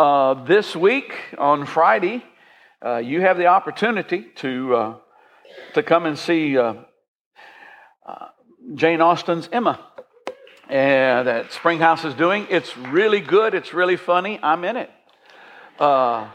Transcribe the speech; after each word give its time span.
uh, 0.00 0.32
this 0.44 0.74
week 0.74 1.12
on 1.36 1.66
Friday, 1.66 2.24
uh, 2.82 2.96
you 2.96 3.20
have 3.20 3.36
the 3.36 3.44
opportunity 3.44 4.24
to, 4.36 4.74
uh, 4.74 4.96
to 5.74 5.82
come 5.82 6.06
and 6.06 6.18
see 6.18 6.56
uh, 6.56 6.72
uh, 8.06 8.28
Jane 8.74 9.02
Austen's 9.02 9.46
Emma 9.52 9.78
and 10.70 11.28
that 11.28 11.52
Springhouse 11.52 12.06
is 12.06 12.14
doing. 12.14 12.46
It's 12.48 12.74
really 12.78 13.20
good, 13.20 13.52
it's 13.52 13.74
really 13.74 13.96
funny. 13.96 14.40
I'm 14.42 14.64
in 14.64 14.78
it. 14.78 14.90
Uh, 15.78 16.30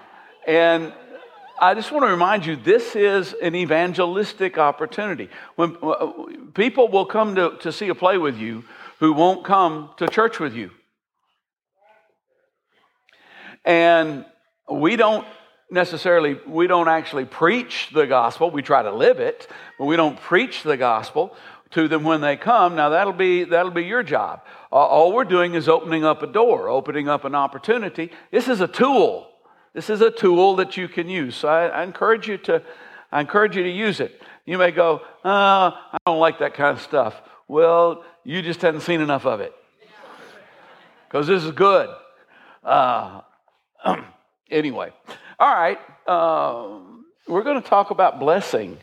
and 0.46 0.94
I 1.60 1.74
just 1.74 1.92
want 1.92 2.06
to 2.06 2.12
remind 2.12 2.46
you 2.46 2.58
this 2.58 2.96
is 2.96 3.34
an 3.42 3.56
evangelistic 3.56 4.60
opportunity. 4.60 5.28
When 5.56 5.76
uh, 5.82 6.12
people 6.54 6.88
will 6.90 7.08
come 7.08 7.34
to, 7.34 7.58
to 7.62 7.72
see 7.72 7.88
a 7.88 7.96
play 7.96 8.20
with 8.20 8.38
you 8.38 8.64
who 9.00 9.12
won't 9.12 9.44
come 9.44 9.90
to 9.98 10.08
church 10.08 10.40
with 10.40 10.54
you. 10.54 10.70
And 13.66 14.26
we 14.70 14.96
don't 14.96 15.28
necessarily, 15.70 16.40
we 16.48 16.68
don't 16.68 16.88
actually 16.88 17.26
preach 17.26 17.90
the 17.94 18.08
gospel. 18.08 18.52
We 18.52 18.62
try 18.62 18.84
to 18.84 18.92
live 18.92 19.20
it, 19.20 19.48
but 19.78 19.86
we 19.86 19.96
don't 19.96 20.20
preach 20.20 20.64
the 20.64 20.78
gospel 20.78 21.36
to 21.72 21.88
them 21.88 22.04
when 22.04 22.22
they 22.22 22.38
come. 22.38 22.76
Now 22.76 22.90
that'll 22.90 23.14
be, 23.14 23.44
that'll 23.44 23.72
be 23.72 23.84
your 23.84 24.04
job. 24.04 24.42
All 24.72 25.14
we're 25.14 25.26
doing 25.26 25.56
is 25.56 25.68
opening 25.68 26.06
up 26.06 26.22
a 26.22 26.28
door, 26.28 26.70
opening 26.70 27.10
up 27.10 27.26
an 27.26 27.36
opportunity. 27.36 28.12
This 28.32 28.48
is 28.48 28.62
a 28.62 28.68
tool 28.68 29.28
this 29.76 29.90
is 29.90 30.00
a 30.00 30.10
tool 30.10 30.56
that 30.56 30.78
you 30.78 30.88
can 30.88 31.10
use. 31.10 31.36
So 31.36 31.50
I, 31.50 31.68
I 31.68 31.84
encourage 31.84 32.30
you 32.30 32.38
to, 32.38 32.64
I 33.12 33.20
encourage 33.20 33.58
you 33.58 33.64
to 33.64 33.70
use 33.70 34.00
it. 34.00 34.22
You 34.46 34.58
may 34.58 34.72
go, 34.72 35.02
oh, 35.26 35.74
I 35.92 35.98
don't 36.06 36.20
like 36.20 36.40
that 36.40 36.54
kind 36.54 36.78
of 36.78 36.82
stuff. 36.82 37.14
Well, 37.50 38.06
you 38.24 38.42
just 38.42 38.62
hadn't 38.62 38.82
seen 38.82 39.02
enough 39.02 39.26
of 39.26 39.42
it. 39.42 39.54
Because 41.08 41.28
this 41.28 41.44
is 41.44 41.52
good. 41.52 41.90
Uh, 42.64 43.20
anyway, 44.50 44.92
all 45.40 45.54
right. 45.54 45.80
Uh, 46.08 46.80
we're 47.28 47.44
going 47.44 47.62
to 47.62 47.68
talk 47.68 47.92
about 47.92 48.20
blessing 48.20 48.78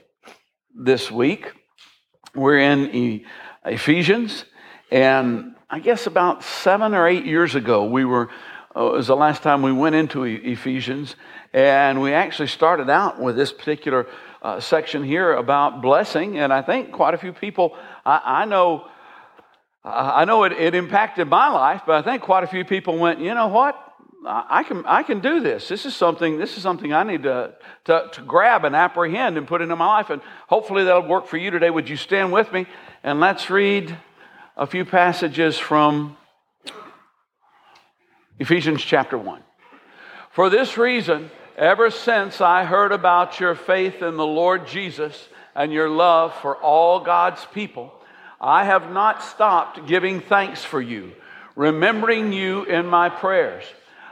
this 0.75 1.11
week. 1.11 1.53
We're 2.35 2.59
in 2.59 2.95
e- 2.95 3.25
Ephesians, 3.65 4.45
and 4.91 5.55
I 5.71 5.79
guess 5.79 6.07
about 6.07 6.43
seven 6.43 6.95
or 6.95 7.07
eight 7.07 7.25
years 7.25 7.55
ago, 7.55 7.85
we 7.85 8.05
were 8.05 8.31
uh, 8.75 8.87
it 8.87 8.93
was 8.93 9.07
the 9.09 9.17
last 9.17 9.43
time 9.43 9.61
we 9.61 9.73
went 9.73 9.95
into 9.95 10.25
Ephesians, 10.25 11.15
and 11.53 12.01
we 12.01 12.15
actually 12.15 12.49
started 12.49 12.89
out 12.89 13.21
with 13.21 13.37
this 13.37 13.53
particular 13.53 14.07
uh, 14.41 14.61
section 14.61 15.05
here 15.05 15.35
about 15.35 15.83
blessing. 15.83 16.39
And 16.39 16.53
I 16.53 16.63
think 16.63 16.91
quite 16.91 17.13
a 17.13 17.19
few 17.19 17.33
people, 17.33 17.77
I, 18.07 18.21
I 18.25 18.45
know, 18.47 18.89
I 19.85 20.25
know 20.25 20.45
it, 20.45 20.53
it, 20.53 20.75
impacted 20.75 21.29
my 21.29 21.51
life, 21.51 21.83
but 21.87 21.97
I 21.97 22.03
think 22.03 22.23
quite 22.23 22.45
a 22.45 22.47
few 22.47 22.65
people 22.65 22.99
went, 22.99 23.21
you 23.21 23.35
know 23.35 23.49
what? 23.49 23.77
I 24.25 24.63
can, 24.63 24.85
I 24.87 25.03
can 25.03 25.21
do 25.21 25.41
this. 25.41 25.69
This 25.69 25.85
is 25.85 25.97
something. 25.97 26.39
This 26.39 26.57
is 26.57 26.63
something 26.63 26.93
I 26.93 27.03
need 27.03 27.25
to, 27.25 27.55
to, 27.87 28.09
to 28.13 28.23
grab 28.23 28.65
and 28.65 28.77
apprehend 28.77 29.37
and 29.37 29.47
put 29.47 29.63
into 29.63 29.75
my 29.75 29.87
life. 29.87 30.11
And 30.11 30.23
hopefully 30.49 30.85
that'll 30.85 31.09
work 31.09 31.27
for 31.27 31.37
you 31.37 31.51
today. 31.51 31.71
Would 31.71 31.89
you 31.89 31.97
stand 31.97 32.33
with 32.33 32.53
me 32.53 32.67
and 33.03 33.19
let's 33.19 33.51
read 33.51 33.97
a 34.57 34.67
few 34.67 34.85
passages 34.85 35.59
from 35.59 36.17
Ephesians 38.39 38.83
chapter 38.83 39.17
1. 39.17 39.43
For 40.31 40.51
this 40.51 40.77
reason, 40.77 41.31
ever 41.57 41.91
since 41.91 42.41
I 42.41 42.65
heard 42.65 42.93
about 42.93 43.41
your 43.41 43.55
faith 43.55 44.03
in 44.03 44.17
the 44.17 44.27
Lord 44.27 44.67
Jesus 44.67 45.29
and 45.55 45.73
your 45.73 45.89
love 45.89 46.35
for 46.37 46.57
all 46.57 47.01
God's 47.01 47.45
people, 47.53 47.93
I 48.41 48.65
have 48.65 48.91
not 48.91 49.23
stopped 49.23 49.87
giving 49.87 50.21
thanks 50.21 50.65
for 50.65 50.81
you, 50.81 51.13
remembering 51.55 52.33
you 52.33 52.65
in 52.65 52.87
my 52.87 53.09
prayers. 53.09 53.65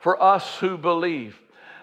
for 0.00 0.20
us 0.22 0.56
who 0.58 0.76
believe. 0.76 1.38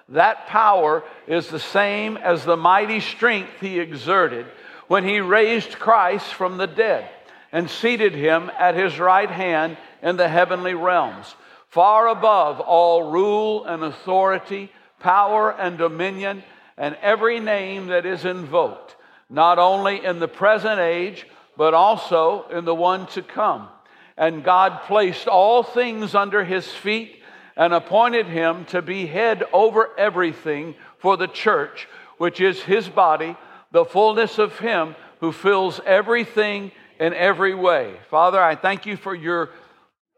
That 0.10 0.48
power 0.48 1.04
is 1.28 1.48
the 1.48 1.60
same 1.60 2.18
as 2.18 2.46
the 2.46 2.58
mighty 2.58 3.00
strength 3.00 3.60
He 3.60 3.80
exerted 3.80 4.46
when 4.88 5.04
He 5.04 5.20
raised 5.20 5.80
Christ 5.80 6.34
from 6.34 6.58
the 6.58 6.68
dead 6.68 7.10
and 7.52 7.70
seated 7.70 8.14
Him 8.14 8.52
at 8.58 8.76
His 8.76 9.00
right 9.00 9.30
hand 9.30 9.78
in 10.02 10.18
the 10.18 10.30
heavenly 10.30 10.74
realms 10.74 11.36
far 11.76 12.08
above 12.08 12.62
all 12.62 13.12
rule 13.12 13.66
and 13.66 13.84
authority, 13.84 14.72
power 15.02 15.52
and 15.52 15.78
dominion, 15.78 16.42
and 16.78 16.96
every 17.02 17.42
name 17.42 17.88
that 17.88 18.06
is 18.06 18.24
invoked, 18.24 18.96
not 19.30 19.60
only 19.60 20.06
in 20.06 20.20
the 20.20 20.28
present 20.30 20.80
age, 20.80 21.28
but 21.58 21.74
also 21.74 22.48
in 22.48 22.64
the 22.64 22.74
one 22.74 23.06
to 23.08 23.22
come. 23.22 23.68
And 24.16 24.42
God 24.42 24.84
placed 24.84 25.28
all 25.28 25.64
things 25.64 26.16
under 26.16 26.46
his 26.46 26.66
feet 26.66 27.22
and 27.56 27.74
appointed 27.74 28.28
him 28.28 28.66
to 28.66 28.82
be 28.82 29.06
head 29.06 29.44
over 29.54 29.90
everything 29.98 30.76
for 30.98 31.18
the 31.18 31.28
church, 31.28 31.88
which 32.18 32.42
is 32.42 32.62
his 32.62 32.90
body, 32.90 33.36
the 33.72 33.86
fullness 33.86 34.38
of 34.40 34.60
him 34.60 34.96
who 35.20 35.32
fills 35.32 35.80
everything 35.86 36.72
in 37.00 37.14
every 37.14 37.56
way. 37.56 37.96
Father, 38.10 38.42
I 38.42 38.56
thank 38.56 38.86
you 38.86 38.98
for 38.98 39.16
your 39.16 39.50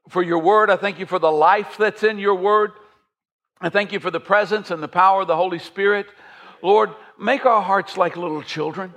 for 0.10 0.24
your 0.24 0.40
word. 0.40 0.70
I 0.70 0.78
thank 0.78 1.00
you 1.00 1.06
for 1.06 1.20
the 1.20 1.32
life 1.32 1.76
that's 1.78 2.04
in 2.04 2.18
your 2.18 2.36
word. 2.36 2.72
I 3.60 3.70
thank 3.70 3.92
you 3.92 4.00
for 4.00 4.12
the 4.12 4.22
presence 4.22 4.72
and 4.72 4.82
the 4.82 4.88
power 4.88 5.22
of 5.22 5.28
the 5.28 5.36
Holy 5.36 5.60
Spirit. 5.60 6.08
Lord, 6.62 6.92
make 7.20 7.46
our 7.46 7.62
hearts 7.62 7.98
like 7.98 8.16
little 8.16 8.42
children. 8.42 8.94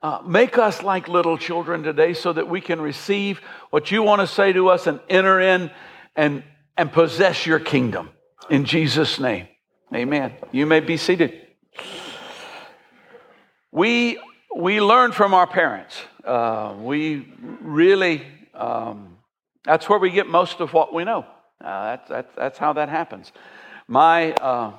Uh, 0.00 0.20
make 0.24 0.58
us 0.58 0.82
like 0.82 1.08
little 1.08 1.36
children 1.36 1.82
today 1.82 2.14
so 2.14 2.32
that 2.32 2.48
we 2.48 2.60
can 2.60 2.80
receive 2.80 3.40
what 3.70 3.90
you 3.90 4.02
want 4.02 4.20
to 4.20 4.26
say 4.26 4.52
to 4.52 4.68
us 4.68 4.86
and 4.86 5.00
enter 5.08 5.40
in 5.40 5.70
and, 6.14 6.42
and 6.78 6.92
possess 6.92 7.44
your 7.44 7.58
kingdom. 7.58 8.10
In 8.48 8.64
Jesus' 8.64 9.18
name, 9.18 9.48
amen. 9.94 10.32
You 10.52 10.64
may 10.64 10.80
be 10.80 10.96
seated. 10.96 11.34
We, 13.70 14.18
we 14.56 14.80
learn 14.80 15.12
from 15.12 15.34
our 15.34 15.46
parents. 15.46 16.00
Uh, 16.24 16.74
we 16.78 17.28
really. 17.60 18.22
Um, 18.54 19.18
that's 19.64 19.88
where 19.88 19.98
we 19.98 20.10
get 20.10 20.26
most 20.26 20.60
of 20.60 20.72
what 20.72 20.94
we 20.94 21.04
know. 21.04 21.26
Uh, 21.62 21.96
that's, 21.96 22.08
that's, 22.08 22.34
that's 22.36 22.58
how 22.58 22.72
that 22.74 22.88
happens. 22.88 23.32
My 23.86 24.32
uh, 24.32 24.72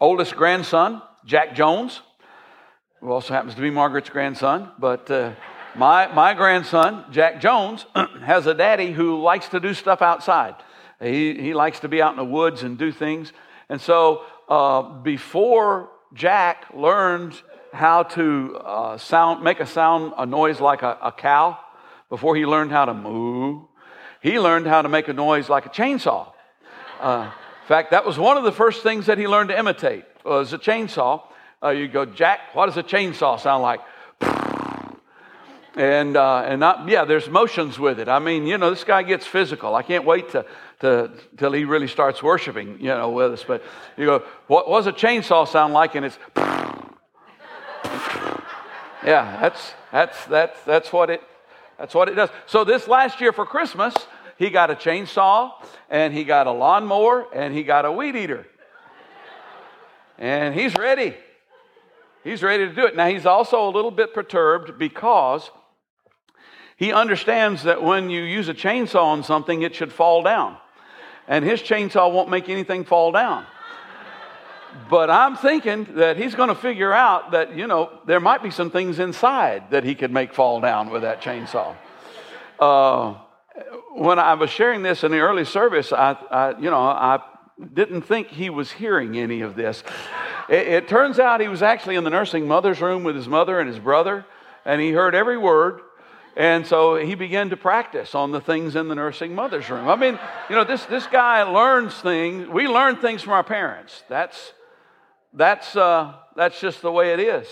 oldest 0.00 0.36
grandson, 0.36 1.00
Jack 1.24 1.54
Jones, 1.54 2.02
who 3.00 3.10
also 3.10 3.32
happens 3.32 3.54
to 3.54 3.60
be 3.60 3.70
Margaret's 3.70 4.10
grandson, 4.10 4.70
but 4.78 5.10
uh, 5.10 5.32
my, 5.74 6.08
my 6.08 6.34
grandson, 6.34 7.04
Jack 7.10 7.40
Jones, 7.40 7.86
has 8.22 8.46
a 8.46 8.54
daddy 8.54 8.92
who 8.92 9.22
likes 9.22 9.48
to 9.48 9.60
do 9.60 9.72
stuff 9.72 10.02
outside. 10.02 10.56
He, 11.00 11.34
he 11.34 11.54
likes 11.54 11.80
to 11.80 11.88
be 11.88 12.00
out 12.00 12.12
in 12.12 12.16
the 12.16 12.24
woods 12.24 12.62
and 12.62 12.78
do 12.78 12.90
things. 12.92 13.32
And 13.68 13.80
so 13.80 14.22
uh, 14.48 14.82
before 14.82 15.90
Jack 16.14 16.66
learned 16.74 17.40
how 17.72 18.04
to 18.04 18.56
uh, 18.64 18.98
sound, 18.98 19.44
make 19.44 19.60
a 19.60 19.66
sound, 19.66 20.14
a 20.16 20.24
noise 20.24 20.60
like 20.60 20.82
a, 20.82 20.98
a 21.02 21.12
cow, 21.12 21.58
before 22.08 22.36
he 22.36 22.46
learned 22.46 22.70
how 22.70 22.84
to 22.84 22.94
moo, 22.94 23.66
he 24.22 24.38
learned 24.38 24.66
how 24.66 24.82
to 24.82 24.88
make 24.88 25.08
a 25.08 25.12
noise 25.12 25.48
like 25.48 25.66
a 25.66 25.68
chainsaw. 25.68 26.32
Uh, 27.00 27.30
in 27.62 27.68
fact, 27.68 27.90
that 27.90 28.06
was 28.06 28.18
one 28.18 28.36
of 28.36 28.44
the 28.44 28.52
first 28.52 28.82
things 28.82 29.06
that 29.06 29.18
he 29.18 29.26
learned 29.26 29.50
to 29.50 29.58
imitate 29.58 30.04
was 30.24 30.52
a 30.52 30.58
chainsaw. 30.58 31.22
Uh, 31.62 31.70
you 31.70 31.88
go, 31.88 32.04
Jack, 32.04 32.54
what 32.54 32.66
does 32.66 32.76
a 32.76 32.82
chainsaw 32.82 33.38
sound 33.40 33.62
like? 33.62 33.80
And 35.76 36.16
uh, 36.16 36.38
and 36.46 36.58
not 36.58 36.88
yeah, 36.88 37.04
there's 37.04 37.28
motions 37.28 37.78
with 37.78 38.00
it. 38.00 38.08
I 38.08 38.18
mean, 38.18 38.46
you 38.46 38.56
know, 38.56 38.70
this 38.70 38.84
guy 38.84 39.02
gets 39.02 39.26
physical. 39.26 39.74
I 39.74 39.82
can't 39.82 40.06
wait 40.06 40.30
to 40.30 40.46
to 40.80 41.10
till 41.36 41.52
he 41.52 41.64
really 41.64 41.88
starts 41.88 42.22
worshiping, 42.22 42.78
you 42.80 42.88
know, 42.88 43.10
with 43.10 43.32
us. 43.32 43.44
But 43.44 43.62
you 43.96 44.06
go, 44.06 44.22
what, 44.46 44.66
does 44.66 44.86
a 44.86 44.92
chainsaw 44.92 45.48
sound 45.48 45.72
like? 45.72 45.94
And 45.94 46.06
it's 46.06 46.18
yeah, 49.04 49.38
that's 49.40 49.72
that's 49.92 50.24
that's 50.26 50.62
that's 50.64 50.92
what 50.92 51.10
it 51.10 51.22
that's 51.78 51.94
what 51.94 52.08
it 52.08 52.14
does. 52.14 52.30
So 52.46 52.64
this 52.64 52.88
last 52.88 53.20
year 53.20 53.32
for 53.32 53.46
Christmas, 53.46 53.94
he 54.38 54.50
got 54.50 54.70
a 54.70 54.74
chainsaw 54.74 55.52
and 55.88 56.12
he 56.12 56.24
got 56.24 56.46
a 56.46 56.52
lawnmower 56.52 57.26
and 57.34 57.54
he 57.54 57.62
got 57.62 57.84
a 57.84 57.92
weed 57.92 58.16
eater. 58.16 58.46
And 60.18 60.54
he's 60.54 60.74
ready. 60.76 61.14
He's 62.24 62.42
ready 62.42 62.66
to 62.66 62.74
do 62.74 62.86
it. 62.86 62.96
Now, 62.96 63.06
he's 63.06 63.26
also 63.26 63.68
a 63.68 63.70
little 63.70 63.90
bit 63.90 64.12
perturbed 64.12 64.78
because 64.78 65.50
he 66.76 66.92
understands 66.92 67.62
that 67.62 67.82
when 67.82 68.10
you 68.10 68.22
use 68.22 68.48
a 68.48 68.54
chainsaw 68.54 69.04
on 69.04 69.22
something, 69.22 69.62
it 69.62 69.74
should 69.74 69.92
fall 69.92 70.22
down. 70.22 70.56
And 71.28 71.44
his 71.44 71.60
chainsaw 71.60 72.12
won't 72.12 72.30
make 72.30 72.48
anything 72.48 72.84
fall 72.84 73.12
down. 73.12 73.46
but 74.90 75.10
I'm 75.10 75.36
thinking 75.36 75.86
that 75.96 76.16
he's 76.16 76.34
going 76.34 76.48
to 76.48 76.54
figure 76.54 76.92
out 76.92 77.32
that, 77.32 77.56
you 77.56 77.66
know, 77.66 77.90
there 78.06 78.20
might 78.20 78.42
be 78.42 78.50
some 78.50 78.70
things 78.70 78.98
inside 78.98 79.70
that 79.70 79.84
he 79.84 79.94
could 79.94 80.12
make 80.12 80.32
fall 80.32 80.60
down 80.60 80.90
with 80.90 81.02
that 81.02 81.20
chainsaw. 81.20 81.74
Uh, 82.58 83.14
when 83.94 84.18
I 84.18 84.34
was 84.34 84.50
sharing 84.50 84.82
this 84.82 85.02
in 85.02 85.10
the 85.10 85.18
early 85.18 85.44
service, 85.44 85.92
I, 85.92 86.12
I, 86.30 86.58
you 86.58 86.70
know, 86.70 86.80
I 86.80 87.20
didn't 87.72 88.02
think 88.02 88.28
he 88.28 88.50
was 88.50 88.70
hearing 88.70 89.16
any 89.16 89.40
of 89.40 89.56
this. 89.56 89.82
It, 90.48 90.68
it 90.68 90.88
turns 90.88 91.18
out 91.18 91.40
he 91.40 91.48
was 91.48 91.62
actually 91.62 91.96
in 91.96 92.04
the 92.04 92.10
nursing 92.10 92.46
mother's 92.46 92.80
room 92.80 93.02
with 93.04 93.16
his 93.16 93.28
mother 93.28 93.58
and 93.58 93.68
his 93.68 93.78
brother, 93.78 94.26
and 94.64 94.80
he 94.80 94.90
heard 94.90 95.14
every 95.14 95.38
word. 95.38 95.80
And 96.36 96.66
so 96.66 96.96
he 96.96 97.14
began 97.14 97.48
to 97.48 97.56
practice 97.56 98.14
on 98.14 98.30
the 98.30 98.42
things 98.42 98.76
in 98.76 98.88
the 98.88 98.94
nursing 98.94 99.34
mother's 99.34 99.70
room. 99.70 99.88
I 99.88 99.96
mean, 99.96 100.18
you 100.50 100.54
know, 100.54 100.64
this, 100.64 100.84
this 100.84 101.06
guy 101.06 101.42
learns 101.44 101.94
things. 101.94 102.46
We 102.46 102.68
learn 102.68 102.96
things 102.96 103.22
from 103.22 103.32
our 103.32 103.42
parents. 103.42 104.04
That's, 104.10 104.52
that's, 105.32 105.74
uh, 105.74 106.12
that's 106.36 106.60
just 106.60 106.82
the 106.82 106.92
way 106.92 107.14
it 107.14 107.20
is. 107.20 107.46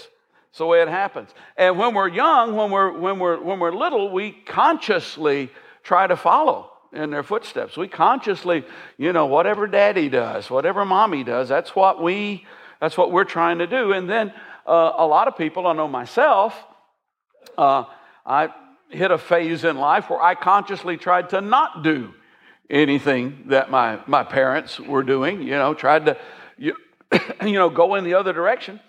It's 0.51 0.59
the 0.59 0.67
way 0.67 0.83
it 0.83 0.89
happens. 0.89 1.31
And 1.57 1.79
when 1.79 1.95
we're 1.95 2.11
young, 2.11 2.55
when 2.57 2.71
we're, 2.71 2.93
when 2.93 3.19
we're, 3.19 3.43
when 3.43 3.59
we're 3.59 3.73
little, 3.73 4.13
we 4.13 4.33
consciously 4.33 5.51
try 5.83 6.07
to 6.07 6.17
follow 6.17 6.71
in 6.93 7.11
their 7.11 7.23
footsteps. 7.23 7.79
We 7.79 7.89
consciously, 7.89 8.65
you 8.99 9.15
know, 9.15 9.25
whatever 9.25 9.67
daddy 9.67 10.11
does, 10.11 10.51
whatever 10.51 10.85
mommy 10.85 11.25
does, 11.25 11.49
that's 11.49 11.75
what 11.75 12.03
we, 12.03 12.45
that's 12.83 12.99
what 12.99 13.11
we're 13.11 13.25
trying 13.25 13.59
to 13.59 13.67
do. 13.67 13.93
And 13.93 14.09
then 14.09 14.33
uh, 14.67 14.93
a 14.97 15.07
lot 15.07 15.27
of 15.27 15.39
people, 15.39 15.67
I 15.67 15.73
know 15.73 15.89
myself, 15.89 16.55
uh, 17.57 17.85
I 18.27 18.53
hit 18.95 19.11
a 19.11 19.19
phase 19.19 19.65
in 19.65 19.77
life 19.77 20.11
where 20.11 20.23
I 20.23 20.35
consciously 20.35 20.97
tried 20.97 21.31
to 21.31 21.41
not 21.41 21.83
do 21.83 22.15
anything 22.71 23.45
that 23.47 23.71
my, 23.71 24.01
my 24.07 24.25
parents 24.25 24.81
were 24.81 25.03
doing, 25.03 25.43
you 25.43 25.53
know, 25.53 25.75
tried 25.75 26.07
to, 26.07 26.17
you, 26.57 26.77
you 27.43 27.53
know, 27.53 27.69
go 27.69 27.95
in 27.95 28.05
the 28.05 28.15
other 28.15 28.33
direction. 28.33 28.81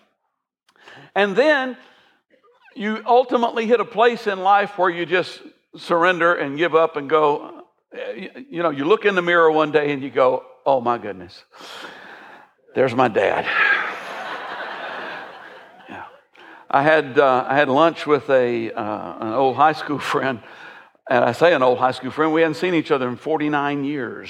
And 1.13 1.36
then 1.36 1.78
you 2.75 3.02
ultimately 3.06 3.66
hit 3.66 3.80
a 3.80 3.86
place 3.86 4.28
in 4.28 4.42
life 4.42 4.78
where 4.78 4.90
you 4.90 5.06
just 5.06 5.42
surrender 5.78 6.36
and 6.36 6.58
give 6.58 6.75
up 6.75 6.96
and 6.98 7.10
go, 7.10 7.63
you 8.50 8.62
know, 8.63 8.69
you 8.69 8.86
look 8.86 9.06
in 9.06 9.16
the 9.16 9.22
mirror 9.22 9.51
one 9.51 9.72
day 9.72 9.92
and 9.92 10.04
you 10.04 10.10
go, 10.10 10.44
oh 10.66 10.81
my 10.81 10.98
goodness, 10.98 11.44
there's 12.74 12.94
my 12.94 13.08
dad. 13.08 13.46
yeah. 15.90 16.06
I 16.75 16.81
had, 16.81 17.18
uh, 17.18 17.45
I 17.48 17.56
had 17.56 17.69
lunch 17.69 18.06
with 18.06 18.30
a, 18.30 18.69
uh, 18.69 19.18
an 19.22 19.31
old 19.31 19.56
high 19.56 19.72
school 19.72 19.98
friend, 20.12 20.42
and 21.10 21.24
I 21.24 21.31
say 21.31 21.54
an 21.54 21.63
old 21.63 21.77
high 21.77 21.92
school 21.92 22.12
friend, 22.12 22.33
we 22.33 22.42
hadn't 22.42 22.57
seen 22.57 22.74
each 22.74 22.92
other 22.92 23.07
in 23.07 23.16
49 23.16 23.86
years. 23.86 24.30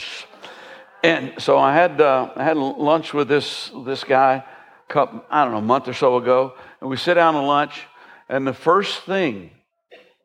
And 1.03 1.33
so 1.39 1.57
I 1.57 1.73
had, 1.73 1.99
uh, 1.99 2.29
I 2.35 2.43
had 2.43 2.55
lunch 2.55 3.15
with 3.15 3.27
this, 3.27 3.71
this 3.83 4.03
guy, 4.03 4.43
couple, 4.89 5.23
I 5.27 5.43
don't 5.43 5.53
know, 5.53 5.57
a 5.57 5.61
month 5.63 5.87
or 5.87 5.93
so 5.93 6.17
ago, 6.17 6.53
and 6.81 6.87
we 6.87 6.97
sit 6.97 7.15
down 7.15 7.33
to 7.33 7.41
lunch, 7.41 7.81
and 8.29 8.45
the 8.45 8.53
first 8.53 9.01
thing, 9.05 9.49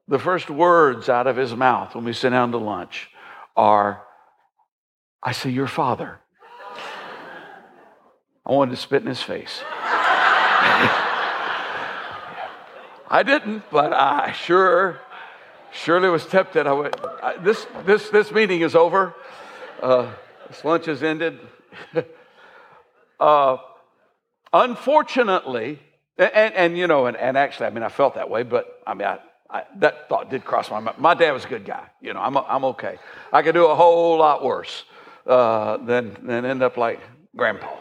the 0.07 0.19
first 0.19 0.51
words 0.51 1.09
out 1.09 1.27
of 1.27 1.39
his 1.39 1.55
mouth 1.57 1.95
when 1.95 2.05
we 2.05 2.13
sit 2.13 2.31
down 2.31 2.53
to 2.53 2.59
lunch 2.59 3.09
are, 3.57 4.03
I 5.23 5.33
see 5.33 5.53
your 5.53 5.69
father. 5.69 6.21
I 8.45 8.53
wanted 8.53 8.73
to 8.73 8.77
spit 8.77 9.01
in 9.01 9.09
his 9.09 9.23
face. 9.23 9.63
I 13.11 13.25
didn't, 13.25 13.65
but 13.73 13.93
I 13.93 14.31
sure, 14.31 15.01
surely 15.73 16.09
was 16.09 16.25
tempted. 16.27 16.69
I 16.69 16.73
went, 16.73 16.97
this, 17.43 17.67
this, 17.85 18.09
this 18.11 18.31
meeting 18.31 18.61
is 18.61 18.77
over. 18.77 19.17
Uh, 19.83 20.13
this 20.49 20.65
lunch 20.65 20.87
has 20.87 21.03
ended. 21.03 21.41
uh, 23.21 23.57
unfortunately, 24.53 25.81
and, 26.17 26.31
and, 26.33 26.55
and, 26.55 26.79
you 26.79 26.87
know, 26.87 27.07
and, 27.07 27.17
and 27.17 27.37
actually, 27.37 27.67
I 27.67 27.71
mean, 27.71 27.83
I 27.83 27.89
felt 27.89 28.15
that 28.15 28.31
way, 28.31 28.45
but 28.45 28.81
I 28.87 28.95
mean, 28.95 29.09
I, 29.09 29.19
I, 29.51 29.65
that 29.79 30.09
thought 30.09 30.31
did 30.31 30.45
cross 30.45 30.71
my 30.71 30.79
mind. 30.79 30.99
My 30.99 31.15
dad 31.15 31.33
was 31.33 31.45
a 31.45 31.49
good 31.49 31.65
guy. 31.65 31.89
You 32.01 32.15
know, 32.15 32.21
I'm, 32.21 32.37
I'm 32.37 32.65
okay. 32.67 32.97
I 33.33 33.43
could 33.43 33.55
do 33.55 33.67
a 33.67 33.75
whole 33.75 34.19
lot 34.19 34.45
worse 34.45 34.85
uh, 35.27 35.79
than, 35.79 36.17
than 36.23 36.45
end 36.45 36.63
up 36.63 36.77
like 36.77 37.01
grandpa. 37.35 37.77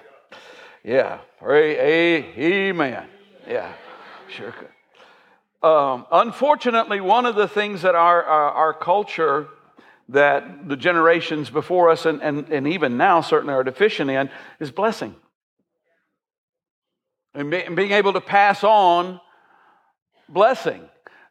Yeah. 0.84 1.20
Pray, 1.38 1.78
amen. 2.36 3.06
Yeah, 3.48 3.72
sure 4.28 4.52
could. 4.52 4.70
Um, 5.62 6.06
unfortunately, 6.12 7.02
one 7.02 7.26
of 7.26 7.36
the 7.36 7.48
things 7.48 7.82
that 7.82 7.94
our, 7.94 8.24
our, 8.24 8.52
our, 8.52 8.74
culture, 8.74 9.50
that 10.08 10.70
the 10.70 10.78
generations 10.78 11.50
before 11.50 11.90
us 11.90 12.06
and, 12.06 12.22
and, 12.22 12.48
and 12.50 12.66
even 12.68 12.96
now 12.96 13.20
certainly 13.20 13.54
are 13.54 13.64
deficient 13.64 14.10
in, 14.10 14.30
is 14.62 14.72
blessing. 14.72 15.16
And, 17.34 17.52
be, 17.52 17.62
and 17.62 17.76
being 17.76 17.92
able 17.92 18.14
to 18.14 18.22
pass 18.22 18.64
on 18.64 19.20
blessing. 20.30 20.82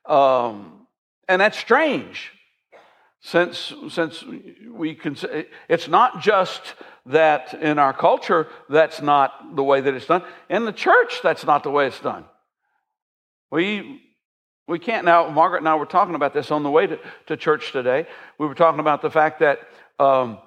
Um, 0.04 0.86
and 1.26 1.40
that's 1.40 1.58
strange 1.58 2.32
since, 3.20 3.72
since 3.88 4.24
we 4.70 4.94
can, 4.94 5.16
it's 5.68 5.88
not 5.88 6.20
just 6.20 6.74
that 7.06 7.54
in 7.54 7.78
our 7.78 7.92
culture 7.92 8.48
that's 8.68 9.00
not 9.00 9.56
the 9.56 9.64
way 9.64 9.80
that 9.80 9.94
it's 9.94 10.06
done. 10.06 10.22
In 10.50 10.66
the 10.66 10.72
church, 10.72 11.20
that's 11.22 11.44
not 11.44 11.62
the 11.62 11.70
way 11.70 11.86
it's 11.86 12.00
done. 12.00 12.24
We, 13.50 14.02
we 14.68 14.78
can't 14.78 15.04
now, 15.04 15.28
Margaret 15.30 15.60
and 15.60 15.68
I 15.68 15.74
were 15.74 15.86
talking 15.86 16.14
about 16.14 16.34
this 16.34 16.50
on 16.50 16.62
the 16.62 16.70
way 16.70 16.86
to, 16.86 16.98
to 17.26 17.36
church 17.36 17.72
today. 17.72 18.06
We 18.38 18.46
were 18.46 18.54
talking 18.54 18.80
about 18.80 19.00
the 19.00 19.10
fact 19.10 19.40
that 19.40 19.60
um, 19.98 20.38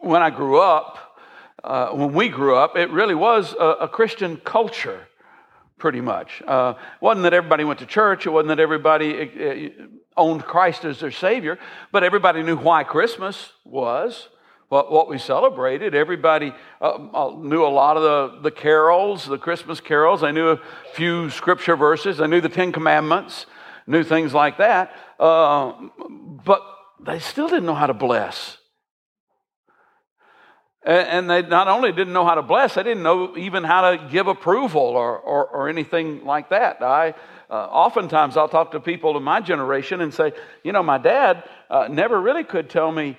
when 0.00 0.22
I 0.22 0.30
grew 0.30 0.58
up, 0.58 1.18
uh, 1.62 1.90
when 1.90 2.14
we 2.14 2.30
grew 2.30 2.56
up, 2.56 2.76
it 2.76 2.90
really 2.90 3.14
was 3.14 3.54
a, 3.60 3.64
a 3.82 3.88
Christian 3.88 4.38
culture 4.38 5.06
pretty 5.78 6.00
much. 6.00 6.42
Uh, 6.46 6.74
wasn't 7.00 7.24
that 7.24 7.34
everybody 7.34 7.62
went 7.64 7.80
to 7.80 7.86
church, 7.86 8.26
it 8.26 8.30
wasn't 8.30 8.48
that 8.48 8.60
everybody 8.60 9.76
uh, 9.78 9.84
owned 10.16 10.44
Christ 10.44 10.84
as 10.86 11.00
their 11.00 11.10
Savior, 11.10 11.58
but 11.92 12.04
everybody 12.04 12.42
knew 12.42 12.56
why 12.56 12.84
Christmas 12.84 13.52
was. 13.64 14.28
What, 14.74 14.90
what 14.90 15.08
we 15.08 15.18
celebrated. 15.18 15.94
Everybody 15.94 16.52
uh, 16.80 16.86
uh, 17.14 17.36
knew 17.38 17.64
a 17.64 17.70
lot 17.70 17.96
of 17.96 18.02
the, 18.02 18.40
the 18.40 18.50
carols, 18.50 19.24
the 19.24 19.38
Christmas 19.38 19.78
carols. 19.78 20.22
They 20.22 20.32
knew 20.32 20.48
a 20.48 20.60
few 20.94 21.30
scripture 21.30 21.76
verses. 21.76 22.16
They 22.18 22.26
knew 22.26 22.40
the 22.40 22.48
Ten 22.48 22.72
Commandments, 22.72 23.46
knew 23.86 24.02
things 24.02 24.34
like 24.34 24.58
that. 24.58 24.90
Uh, 25.20 25.74
but 26.44 26.60
they 27.06 27.20
still 27.20 27.46
didn't 27.46 27.66
know 27.66 27.76
how 27.76 27.86
to 27.86 27.94
bless. 27.94 28.58
And 30.82 31.30
they 31.30 31.42
not 31.42 31.68
only 31.68 31.92
didn't 31.92 32.12
know 32.12 32.26
how 32.26 32.34
to 32.34 32.42
bless, 32.42 32.74
they 32.74 32.82
didn't 32.82 33.04
know 33.04 33.36
even 33.36 33.62
how 33.62 33.92
to 33.92 34.08
give 34.10 34.26
approval 34.26 34.82
or, 34.82 35.16
or, 35.20 35.46
or 35.46 35.68
anything 35.68 36.24
like 36.24 36.50
that. 36.50 36.82
I, 36.82 37.14
uh, 37.48 37.54
oftentimes 37.54 38.36
I'll 38.36 38.48
talk 38.48 38.72
to 38.72 38.80
people 38.80 39.16
in 39.16 39.22
my 39.22 39.40
generation 39.40 40.00
and 40.00 40.12
say, 40.12 40.32
you 40.64 40.72
know, 40.72 40.82
my 40.82 40.98
dad 40.98 41.44
uh, 41.70 41.86
never 41.88 42.20
really 42.20 42.42
could 42.42 42.68
tell 42.68 42.90
me 42.90 43.16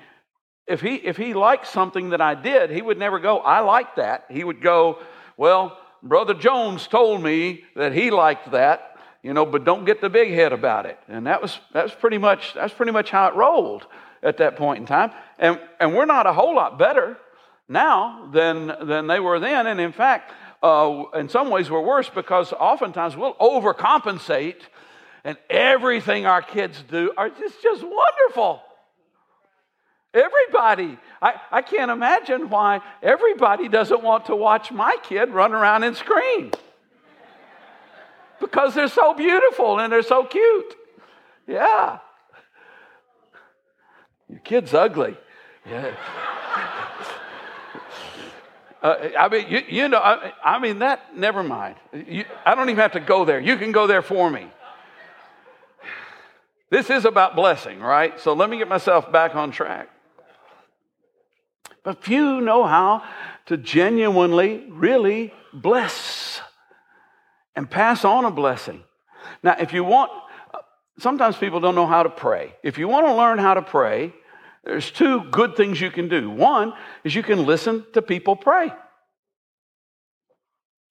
if 0.68 0.82
he, 0.82 0.96
if 0.96 1.18
he 1.18 1.34
liked 1.34 1.68
something 1.68 2.10
that 2.10 2.22
I 2.22 2.36
did, 2.36 2.72
he 2.72 2.82
would 2.82 2.98
never 2.98 3.20
go, 3.20 3.40
I 3.40 3.60
like 3.60 3.96
that. 3.96 4.26
He 4.30 4.44
would 4.44 4.62
go, 4.62 5.00
well, 5.38 5.78
Brother 6.02 6.34
Jones 6.34 6.88
told 6.88 7.22
me 7.22 7.64
that 7.76 7.94
he 7.94 8.12
liked 8.12 8.52
that, 8.52 8.98
you 9.22 9.34
know, 9.34 9.46
but 9.46 9.64
don't 9.64 9.86
get 9.86 10.02
the 10.02 10.10
big 10.10 10.32
head 10.32 10.54
about 10.54 10.86
it. 10.86 11.00
And 11.08 11.28
that 11.28 11.42
was, 11.42 11.60
that 11.74 11.84
was 11.84 11.94
pretty 11.94 12.18
much, 12.18 12.54
that's 12.54 12.74
pretty 12.74 12.92
much 12.92 13.10
how 13.10 13.28
it 13.28 13.36
rolled 13.36 13.86
at 14.24 14.38
that 14.38 14.56
point 14.56 14.80
in 14.80 14.86
time. 14.86 15.12
And, 15.38 15.60
and 15.80 15.96
we're 15.96 16.06
not 16.06 16.26
a 16.26 16.34
whole 16.34 16.56
lot 16.56 16.80
better 16.80 17.18
now 17.68 18.30
than, 18.32 18.74
than 18.82 19.08
they 19.08 19.20
were 19.20 19.40
then. 19.40 19.68
And 19.68 19.80
in 19.80 19.92
fact, 19.92 20.32
uh, 20.64 21.04
in 21.14 21.30
some 21.30 21.50
ways, 21.50 21.70
we're 21.70 21.82
worse 21.82 22.10
because 22.10 22.54
oftentimes 22.54 23.16
we'll 23.16 23.36
overcompensate, 23.36 24.62
and 25.24 25.38
everything 25.50 26.26
our 26.26 26.42
kids 26.42 26.84
do 26.90 27.12
are 27.18 27.30
just, 27.30 27.62
just 27.62 27.84
wonderful. 27.84 28.62
Everybody. 30.16 30.98
I, 31.22 31.34
I 31.52 31.62
can't 31.62 31.92
imagine 31.92 32.50
why 32.50 32.80
everybody 33.04 33.68
doesn't 33.68 34.02
want 34.02 34.26
to 34.28 34.36
watch 34.36 34.72
my 34.72 34.96
kid 35.04 35.32
run 35.32 35.54
around 35.54 35.84
and 35.84 35.96
scream. 35.96 36.52
Because 38.40 38.74
they're 38.74 38.88
so 38.88 39.14
beautiful 39.14 39.80
and 39.80 39.92
they're 39.92 40.02
so 40.02 40.24
cute. 40.24 40.76
Yeah. 41.48 42.00
Your 44.30 44.40
kid's 44.40 44.74
ugly. 44.74 45.18
Yeah. 45.70 45.94
Uh, 48.82 49.10
I 49.20 49.28
mean, 49.30 49.48
you, 49.50 49.64
you 49.68 49.88
know, 49.90 49.98
I, 49.98 50.32
I, 50.44 50.60
mean, 50.60 50.80
that, 50.80 51.18
never 51.18 51.44
mind. 51.44 51.76
You, 51.92 52.24
I 52.46 52.56
don't 52.56 52.70
even 52.70 52.82
have 52.82 52.94
to 52.94 53.00
go 53.00 53.26
there. 53.26 53.40
You 53.40 53.58
can 53.58 53.74
go 53.74 53.86
there 53.86 54.02
for 54.02 54.30
me. 54.30 54.48
This 56.70 56.90
is 56.90 57.04
about 57.04 57.36
blessing, 57.36 57.80
right? 57.80 58.20
So 58.20 58.34
let 58.34 58.50
me 58.50 58.58
get 58.58 58.68
myself 58.68 59.12
back 59.12 59.36
on 59.36 59.52
track. 59.52 59.90
But 61.86 62.04
few 62.04 62.42
know 62.42 62.66
how 62.66 63.04
to 63.46 63.56
genuinely, 63.56 64.66
really 64.70 65.34
bless 65.54 66.42
and 67.56 67.70
pass 67.70 68.04
on 68.04 68.26
a 68.26 68.32
blessing. 68.32 68.84
Now, 69.44 69.56
if 69.60 69.72
you 69.72 69.84
want, 69.84 70.12
sometimes 71.00 71.38
people 71.38 71.60
don't 71.60 71.76
know 71.76 71.86
how 71.86 72.04
to 72.04 72.10
pray. 72.10 72.56
If 72.64 72.80
you 72.80 72.88
want 72.88 73.06
to 73.06 73.14
learn 73.14 73.38
how 73.38 73.54
to 73.54 73.62
pray, 73.62 74.14
there's 74.64 74.90
two 74.90 75.26
good 75.30 75.56
things 75.56 75.80
you 75.80 75.92
can 75.92 76.10
do. 76.10 76.30
One 76.30 76.74
is 77.04 77.14
you 77.14 77.22
can 77.22 77.46
listen 77.46 77.86
to 77.94 78.02
people 78.02 78.36
pray. 78.36 78.74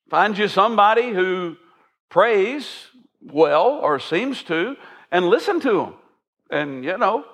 Find 0.08 0.38
you 0.38 0.46
somebody 0.46 1.10
who 1.10 1.56
prays 2.08 2.86
well 3.20 3.80
or 3.82 3.98
seems 3.98 4.44
to, 4.44 4.76
and 5.10 5.26
listen 5.26 5.58
to 5.60 5.72
them. 5.72 5.94
And, 6.50 6.84
you 6.84 6.96
know, 6.98 7.24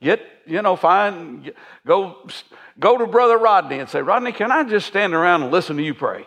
get, 0.00 0.22
you 0.46 0.62
know, 0.62 0.76
find, 0.76 1.52
go, 1.86 2.26
go 2.80 2.98
to 2.98 3.06
Brother 3.06 3.38
Rodney 3.38 3.78
and 3.78 3.88
say, 3.88 4.02
Rodney, 4.02 4.32
can 4.32 4.50
I 4.50 4.64
just 4.64 4.86
stand 4.86 5.14
around 5.14 5.42
and 5.42 5.52
listen 5.52 5.76
to 5.76 5.82
you 5.82 5.94
pray? 5.94 6.26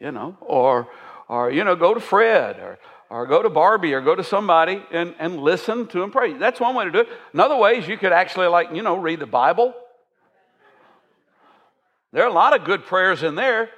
You 0.00 0.10
know, 0.10 0.36
or, 0.40 0.88
or, 1.28 1.50
you 1.50 1.62
know, 1.62 1.76
go 1.76 1.94
to 1.94 2.00
Fred 2.00 2.58
or, 2.58 2.78
or 3.08 3.26
go 3.26 3.42
to 3.42 3.50
Barbie 3.50 3.94
or 3.94 4.00
go 4.00 4.14
to 4.14 4.24
somebody 4.24 4.82
and, 4.90 5.14
and 5.18 5.38
listen 5.38 5.86
to 5.88 6.02
him 6.02 6.10
pray. 6.10 6.32
That's 6.32 6.58
one 6.58 6.74
way 6.74 6.86
to 6.86 6.90
do 6.90 6.98
it. 7.00 7.08
Another 7.32 7.56
way 7.56 7.78
is 7.78 7.86
you 7.86 7.96
could 7.96 8.12
actually, 8.12 8.48
like, 8.48 8.74
you 8.74 8.82
know, 8.82 8.96
read 8.96 9.20
the 9.20 9.26
Bible. 9.26 9.74
There 12.12 12.24
are 12.24 12.28
a 12.28 12.32
lot 12.32 12.58
of 12.58 12.64
good 12.64 12.84
prayers 12.84 13.22
in 13.22 13.34
there. 13.34 13.70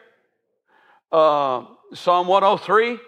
Uh, 1.12 1.64
Psalm 1.92 2.26
103 2.26 2.98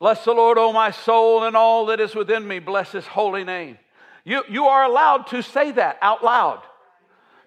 Bless 0.00 0.24
the 0.24 0.32
Lord, 0.32 0.58
O 0.58 0.72
my 0.72 0.92
soul, 0.92 1.42
and 1.42 1.56
all 1.56 1.86
that 1.86 1.98
is 1.98 2.14
within 2.14 2.46
me. 2.46 2.60
Bless 2.60 2.92
his 2.92 3.06
holy 3.06 3.42
name. 3.42 3.78
You, 4.24 4.44
you 4.48 4.66
are 4.66 4.84
allowed 4.84 5.26
to 5.28 5.42
say 5.42 5.72
that 5.72 5.98
out 6.00 6.22
loud. 6.22 6.62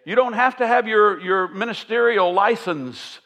You 0.06 0.16
don't 0.16 0.34
have 0.34 0.58
to 0.58 0.68
have 0.68 0.88
your, 0.88 1.20
your 1.20 1.48
ministerial 1.50 2.34
license 2.34 3.20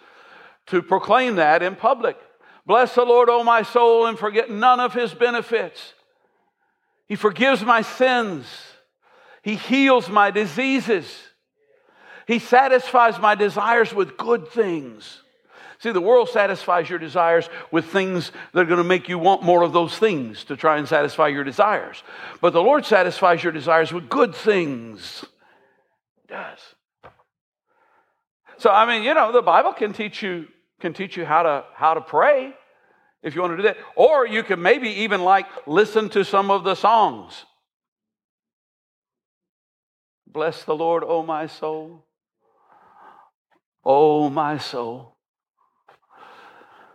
to 0.68 0.82
proclaim 0.82 1.36
that 1.36 1.64
in 1.64 1.76
public. 1.76 2.18
Bless 2.66 2.96
the 2.96 3.04
Lord, 3.04 3.30
O 3.30 3.44
my 3.44 3.62
soul, 3.64 4.08
and 4.08 4.18
forget 4.18 4.50
none 4.50 4.80
of 4.80 4.94
his 4.94 5.14
benefits. 5.14 5.94
He 7.08 7.16
forgives 7.16 7.64
my 7.64 7.82
sins. 7.82 8.48
He 9.44 9.56
heals 9.56 10.10
my 10.10 10.32
diseases. 10.32 11.06
He 12.28 12.40
satisfies 12.40 13.20
my 13.20 13.36
desires 13.36 13.94
with 13.94 14.18
good 14.18 14.48
things. 14.48 15.22
See, 15.80 15.92
the 15.92 16.02
world 16.02 16.30
satisfies 16.30 16.90
your 16.90 16.98
desires 16.98 17.48
with 17.70 17.86
things 17.86 18.32
that 18.54 18.62
are 18.62 18.66
going 18.66 18.78
to 18.80 18.84
make 18.84 19.08
you 19.08 19.20
want 19.20 19.44
more 19.44 19.62
of 19.62 19.72
those 19.72 19.96
things 19.96 20.44
to 20.46 20.58
try 20.58 20.78
and 20.78 20.88
satisfy 20.88 21.28
your 21.28 21.44
desires. 21.44 22.02
But 22.42 22.54
the 22.54 22.64
Lord 22.64 22.86
satisfies 22.86 23.44
your 23.44 23.52
desires 23.52 23.94
with 23.94 24.10
good 24.10 24.34
things. 24.34 25.26
Does. 26.28 26.60
So, 28.58 28.70
I 28.70 28.86
mean, 28.86 29.04
you 29.04 29.14
know, 29.14 29.32
the 29.32 29.42
Bible 29.42 29.74
can 29.74 29.94
teach 29.94 30.22
you 30.22 30.48
can 30.80 30.94
teach 30.94 31.18
you 31.18 31.26
how 31.26 31.44
to 31.44 31.64
how 31.74 31.94
to 31.94 32.02
pray 32.02 32.54
if 33.24 33.36
you 33.36 33.42
want 33.42 33.54
to 33.54 33.58
do 33.58 33.64
that. 33.64 33.78
Or 33.96 34.26
you 34.26 34.44
can 34.44 34.62
maybe 34.62 34.90
even 34.90 35.24
like 35.24 35.46
listen 35.68 36.10
to 36.10 36.24
some 36.24 36.52
of 36.52 36.64
the 36.64 36.76
songs. 36.76 37.46
Bless 40.28 40.64
the 40.64 40.76
Lord, 40.76 41.04
O 41.06 41.24
my 41.24 41.48
soul. 41.48 42.06
O 43.84 44.30
my 44.30 44.58
soul. 44.58 45.16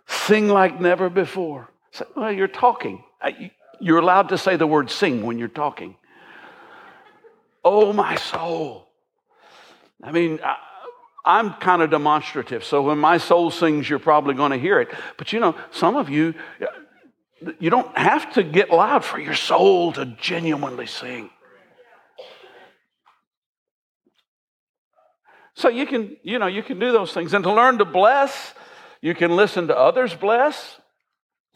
Sing 0.07 0.49
like 0.49 0.81
never 0.81 1.09
before. 1.09 1.71
Well, 2.17 2.33
you're 2.33 2.49
talking. 2.49 3.03
Uh, 3.23 3.31
you're 3.81 3.99
allowed 3.99 4.29
to 4.31 4.39
say 4.39 4.57
the 4.57 4.67
word 4.67 4.91
sing 4.91 5.23
when 5.23 5.39
you're 5.39 5.49
talking. 5.49 5.97
Oh, 7.65 7.93
my 7.93 8.17
soul. 8.17 8.90
I 10.03 10.13
mean, 10.13 10.41
I'm 11.25 11.55
kind 11.55 11.83
of 11.83 11.91
demonstrative. 11.91 12.65
So 12.65 12.83
when 12.83 12.99
my 12.99 13.19
soul 13.19 13.51
sings, 13.51 13.89
you're 13.89 13.99
probably 13.99 14.35
going 14.35 14.53
to 14.53 14.59
hear 14.59 14.81
it. 14.81 14.89
But 15.19 15.33
you 15.33 15.41
know, 15.41 15.55
some 15.71 15.97
of 15.97 16.09
you, 16.09 16.35
you 17.59 17.71
don't 17.71 17.97
have 17.97 18.33
to 18.35 18.43
get 18.43 18.71
loud 18.71 19.05
for 19.05 19.19
your 19.19 19.35
soul 19.35 19.93
to 19.93 20.07
genuinely 20.07 20.87
sing. 20.87 21.31
So 25.55 25.69
you 25.69 25.87
can, 25.87 26.17
you 26.23 26.39
know, 26.39 26.47
you 26.47 26.63
can 26.63 26.79
do 26.79 26.91
those 26.91 27.13
things. 27.13 27.35
And 27.35 27.45
to 27.45 27.53
learn 27.53 27.79
to 27.79 27.85
bless, 27.85 28.55
you 29.03 29.15
can 29.15 29.37
listen 29.37 29.69
to 29.69 29.77
others 29.77 30.15
bless, 30.15 30.81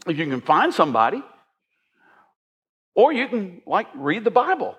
if 0.06 0.18
you 0.18 0.26
can 0.26 0.42
find 0.42 0.74
somebody, 0.74 1.22
or 2.94 3.12
you 3.12 3.28
can 3.28 3.62
like 3.66 3.86
read 3.94 4.24
the 4.24 4.30
Bible. 4.30 4.76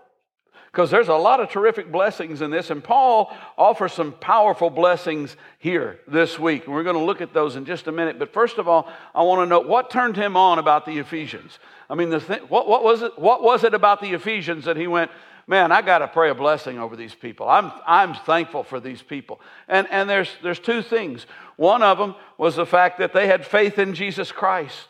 Because 0.75 0.91
there's 0.91 1.07
a 1.07 1.15
lot 1.15 1.39
of 1.39 1.49
terrific 1.49 1.89
blessings 1.89 2.41
in 2.41 2.51
this, 2.51 2.69
and 2.69 2.83
Paul 2.83 3.33
offers 3.57 3.93
some 3.93 4.11
powerful 4.11 4.69
blessings 4.69 5.37
here 5.57 6.01
this 6.05 6.37
week. 6.37 6.65
And 6.65 6.75
we're 6.75 6.83
going 6.83 6.97
to 6.97 7.01
look 7.01 7.21
at 7.21 7.33
those 7.33 7.55
in 7.55 7.63
just 7.63 7.87
a 7.87 7.93
minute. 7.93 8.19
But 8.19 8.33
first 8.33 8.57
of 8.57 8.67
all, 8.67 8.91
I 9.13 9.23
want 9.23 9.39
to 9.39 9.45
know 9.45 9.61
what 9.61 9.89
turned 9.89 10.17
him 10.17 10.35
on 10.35 10.59
about 10.59 10.85
the 10.85 10.99
Ephesians. 10.99 11.59
I 11.89 11.95
mean, 11.95 12.09
the 12.09 12.19
th- 12.19 12.49
what, 12.49 12.67
what, 12.67 12.83
was 12.83 13.03
it, 13.03 13.17
what 13.17 13.41
was 13.41 13.63
it 13.63 13.73
about 13.73 14.01
the 14.01 14.11
Ephesians 14.11 14.65
that 14.65 14.75
he 14.75 14.85
went, 14.85 15.11
man, 15.47 15.71
I 15.71 15.81
got 15.81 15.99
to 15.99 16.09
pray 16.09 16.29
a 16.29 16.35
blessing 16.35 16.77
over 16.77 16.97
these 16.97 17.15
people. 17.15 17.47
I'm, 17.47 17.71
I'm 17.87 18.13
thankful 18.13 18.63
for 18.63 18.81
these 18.81 19.01
people. 19.01 19.39
And, 19.69 19.87
and 19.91 20.09
there's, 20.09 20.29
there's 20.43 20.59
two 20.59 20.81
things. 20.81 21.25
One 21.55 21.83
of 21.83 21.97
them 21.97 22.15
was 22.37 22.57
the 22.57 22.65
fact 22.65 22.99
that 22.99 23.13
they 23.13 23.27
had 23.27 23.45
faith 23.45 23.79
in 23.79 23.93
Jesus 23.93 24.29
Christ. 24.29 24.89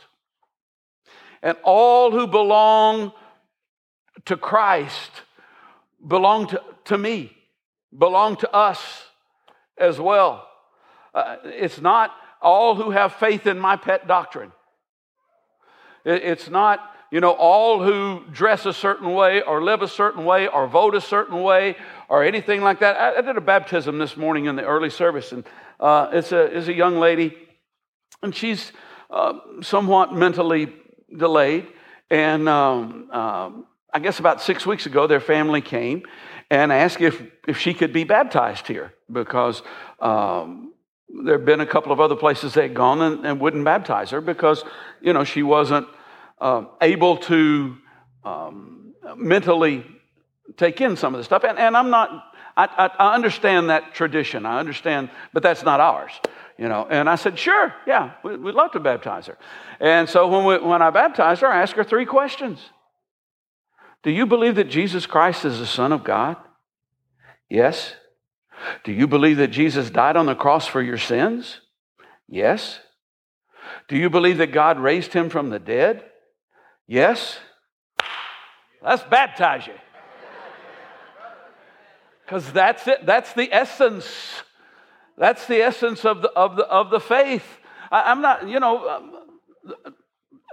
And 1.44 1.56
all 1.64 2.10
who 2.10 2.26
belong 2.26 3.12
to 4.26 4.36
Christ 4.36 5.22
belong 6.06 6.48
to, 6.48 6.62
to 6.86 6.98
me, 6.98 7.36
belong 7.98 8.36
to 8.38 8.52
us 8.52 9.04
as 9.78 10.00
well. 10.00 10.48
Uh, 11.14 11.38
it's 11.46 11.80
not 11.80 12.12
all 12.42 12.76
who 12.76 12.92
have 12.92 13.14
faith 13.14 13.48
in 13.48 13.60
my 13.60 13.76
pet 13.76 14.08
doctrine. 14.08 14.52
It, 16.04 16.24
it's 16.24 16.50
not 16.50 16.92
you 17.12 17.22
know, 17.22 17.32
all 17.32 17.84
who 17.84 18.24
dress 18.32 18.66
a 18.66 18.74
certain 18.74 19.14
way 19.14 19.42
or 19.42 19.64
live 19.64 19.82
a 19.82 19.88
certain 19.88 20.26
way 20.26 20.48
or 20.48 20.68
vote 20.68 20.96
a 20.96 21.02
certain 21.02 21.44
way 21.44 21.78
or 22.10 22.24
anything 22.24 22.62
like 22.62 22.80
that. 22.80 22.98
I, 22.98 23.20
I 23.20 23.22
did 23.22 23.38
a 23.38 23.42
baptism 23.42 24.00
this 24.00 24.18
morning 24.18 24.46
in 24.46 24.56
the 24.56 24.66
early 24.66 24.90
service, 24.90 25.32
and 25.32 25.46
uh, 25.80 26.10
it's, 26.12 26.32
a, 26.32 26.58
it's 26.58 26.68
a 26.68 26.74
young 26.74 26.98
lady, 26.98 27.38
and 28.22 28.36
she's 28.36 28.72
uh, 29.10 29.34
somewhat 29.62 30.14
mentally 30.14 30.74
delayed. 31.16 31.68
And 32.10 32.50
um, 32.50 33.10
um, 33.12 33.66
I 33.96 34.00
guess 34.00 34.20
about 34.20 34.42
six 34.42 34.66
weeks 34.66 34.86
ago, 34.86 35.08
their 35.08 35.22
family 35.22 35.62
came 35.62 36.04
and 36.52 36.70
asked 36.74 37.00
if, 37.00 37.24
if 37.48 37.58
she 37.58 37.74
could 37.74 37.94
be 37.94 38.04
baptized 38.04 38.68
here 38.68 38.94
because 39.10 39.64
um, 40.02 40.74
there 41.24 41.38
had 41.38 41.46
been 41.46 41.62
a 41.62 41.66
couple 41.66 41.94
of 41.94 42.02
other 42.02 42.18
places 42.18 42.54
they 42.54 42.64
had 42.64 42.74
gone 42.74 43.02
and, 43.02 43.26
and 43.26 43.40
wouldn't 43.40 43.64
baptize 43.64 44.10
her 44.10 44.20
because, 44.20 44.66
you 45.00 45.14
know, 45.14 45.24
she 45.24 45.44
wasn't 45.44 45.88
uh, 46.42 46.66
able 46.82 47.16
to 47.16 47.78
um, 48.26 48.94
mentally 49.16 49.86
take 50.58 50.82
in 50.82 50.98
some 50.98 51.16
of 51.16 51.20
the 51.20 51.24
stuff. 51.24 51.46
And, 51.46 51.58
and 51.58 51.78
I'm 51.78 51.90
not, 51.90 52.34
I, 52.58 52.66
I, 52.66 52.88
I, 53.00 53.16
understand 53.16 53.70
that 53.70 53.94
tradition. 53.94 54.46
I 54.46 54.60
understand, 54.60 55.10
but 55.32 55.42
that's 55.42 55.64
not 55.64 55.80
ours, 55.80 56.12
you 56.58 56.68
know. 56.68 56.86
And 56.90 57.10
I 57.10 57.16
said, 57.16 57.40
sure, 57.40 57.74
yeah, 57.88 58.12
we, 58.26 58.36
would 58.36 58.56
love 58.56 58.74
to 58.74 58.82
baptize 58.82 59.28
her. 59.28 59.38
And 59.80 60.10
so 60.10 60.28
when, 60.28 60.44
we, 60.44 60.68
when 60.68 60.82
I 60.82 60.90
baptized 60.90 61.40
her, 61.40 61.48
I 61.48 61.62
asked 61.62 61.76
her 61.78 61.86
three 61.86 62.06
questions. 62.06 62.60
Do 64.06 64.12
you 64.12 64.28
believe 64.28 64.56
that 64.56 64.70
Jesus 64.70 65.08
Christ 65.08 65.46
is 65.46 65.58
the 65.58 65.66
Son 65.66 65.92
of 65.92 66.04
God? 66.04 66.38
Yes. 67.50 67.96
Do 68.84 68.92
you 68.92 69.08
believe 69.08 69.38
that 69.38 69.48
Jesus 69.48 69.90
died 69.90 70.16
on 70.16 70.28
the 70.28 70.36
cross 70.36 70.68
for 70.68 70.80
your 70.80 71.00
sins? 71.00 71.60
Yes. 72.30 72.80
Do 73.88 73.98
you 73.98 74.12
believe 74.12 74.38
that 74.38 74.52
God 74.52 74.80
raised 74.80 75.12
him 75.12 75.32
from 75.32 75.50
the 75.50 75.58
dead? 75.58 76.04
Yes? 76.88 77.40
Let's 78.84 79.02
baptize 79.02 79.66
you. 79.66 79.74
Because 82.24 82.52
that's 82.52 82.88
it. 82.88 83.08
That's 83.08 83.34
the 83.34 83.52
essence. 83.52 84.06
That's 85.18 85.48
the 85.48 85.64
essence 85.64 86.06
of 86.06 86.22
the, 86.22 86.30
of 86.30 86.58
the, 86.58 86.66
of 86.66 86.92
the 86.92 87.00
faith. 87.00 87.46
I, 87.92 88.12
am 88.12 88.22
not, 88.22 88.48
you 88.48 88.60
know, 88.60 88.88
um, 88.88 89.14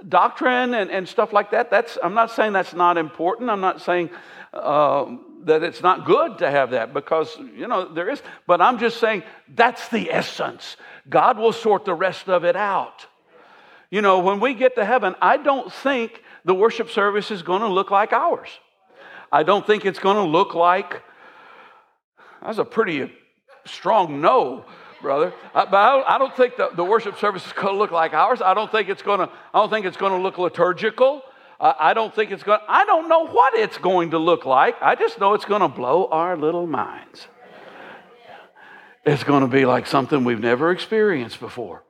doctrine 0.08 0.74
and, 0.74 0.90
and 0.90 1.08
stuff 1.08 1.32
like 1.32 1.50
that. 1.52 1.70
That's, 1.70 1.98
I'm 2.02 2.14
not 2.14 2.30
saying 2.30 2.52
that's 2.52 2.74
not 2.74 2.96
important. 2.98 3.50
I'm 3.50 3.60
not 3.60 3.80
saying 3.80 4.10
uh, 4.52 5.16
that 5.44 5.62
it's 5.62 5.82
not 5.82 6.04
good 6.04 6.38
to 6.38 6.50
have 6.50 6.70
that 6.70 6.92
because, 6.92 7.36
you 7.56 7.66
know, 7.68 7.92
there 7.92 8.08
is. 8.08 8.22
But 8.46 8.60
I'm 8.60 8.78
just 8.78 8.98
saying 8.98 9.22
that's 9.48 9.88
the 9.88 10.10
essence. 10.10 10.76
God 11.08 11.38
will 11.38 11.52
sort 11.52 11.84
the 11.84 11.94
rest 11.94 12.28
of 12.28 12.44
it 12.44 12.56
out. 12.56 13.06
You 13.90 14.00
know, 14.00 14.20
when 14.20 14.40
we 14.40 14.54
get 14.54 14.74
to 14.76 14.84
heaven, 14.84 15.14
I 15.20 15.36
don't 15.36 15.72
think 15.72 16.22
the 16.44 16.54
worship 16.54 16.90
service 16.90 17.30
is 17.30 17.42
going 17.42 17.60
to 17.60 17.68
look 17.68 17.90
like 17.90 18.12
ours. 18.12 18.48
I 19.30 19.42
don't 19.42 19.66
think 19.66 19.84
it's 19.84 19.98
going 19.98 20.16
to 20.16 20.22
look 20.22 20.54
like, 20.54 21.02
that's 22.42 22.58
a 22.58 22.64
pretty 22.64 23.12
strong 23.64 24.20
no, 24.20 24.64
brother. 25.02 25.34
I, 25.54 25.64
but 25.64 25.76
I, 25.76 26.14
I 26.14 26.18
don't 26.18 26.34
think 26.36 26.56
the, 26.56 26.70
the 26.74 26.84
worship 26.84 27.18
service 27.18 27.44
is 27.44 27.52
going 27.52 27.74
to 27.74 27.78
look 27.78 27.90
like 27.90 28.14
ours. 28.14 28.40
I 28.40 28.54
don't 28.54 28.70
think 28.70 28.88
it's 28.88 29.02
going 29.02 29.20
to, 29.20 29.28
I 29.52 29.58
don't 29.58 29.70
think 29.70 29.84
it's 29.84 29.96
going 29.96 30.12
to 30.12 30.18
look 30.18 30.38
liturgical. 30.38 31.22
I 31.64 31.94
don't 31.94 32.12
think 32.12 32.32
it's 32.32 32.42
going 32.42 32.58
I 32.68 32.84
don't 32.84 33.08
know 33.08 33.28
what 33.28 33.54
it's 33.54 33.78
going 33.78 34.10
to 34.10 34.18
look 34.18 34.44
like. 34.44 34.74
I 34.82 34.96
just 34.96 35.20
know 35.20 35.34
it's 35.34 35.44
going 35.44 35.60
to 35.60 35.68
blow 35.68 36.06
our 36.06 36.36
little 36.36 36.66
minds. 36.66 37.28
It's 39.04 39.22
going 39.22 39.42
to 39.42 39.48
be 39.48 39.64
like 39.64 39.86
something 39.86 40.24
we've 40.24 40.40
never 40.40 40.72
experienced 40.72 41.38
before. 41.38 41.84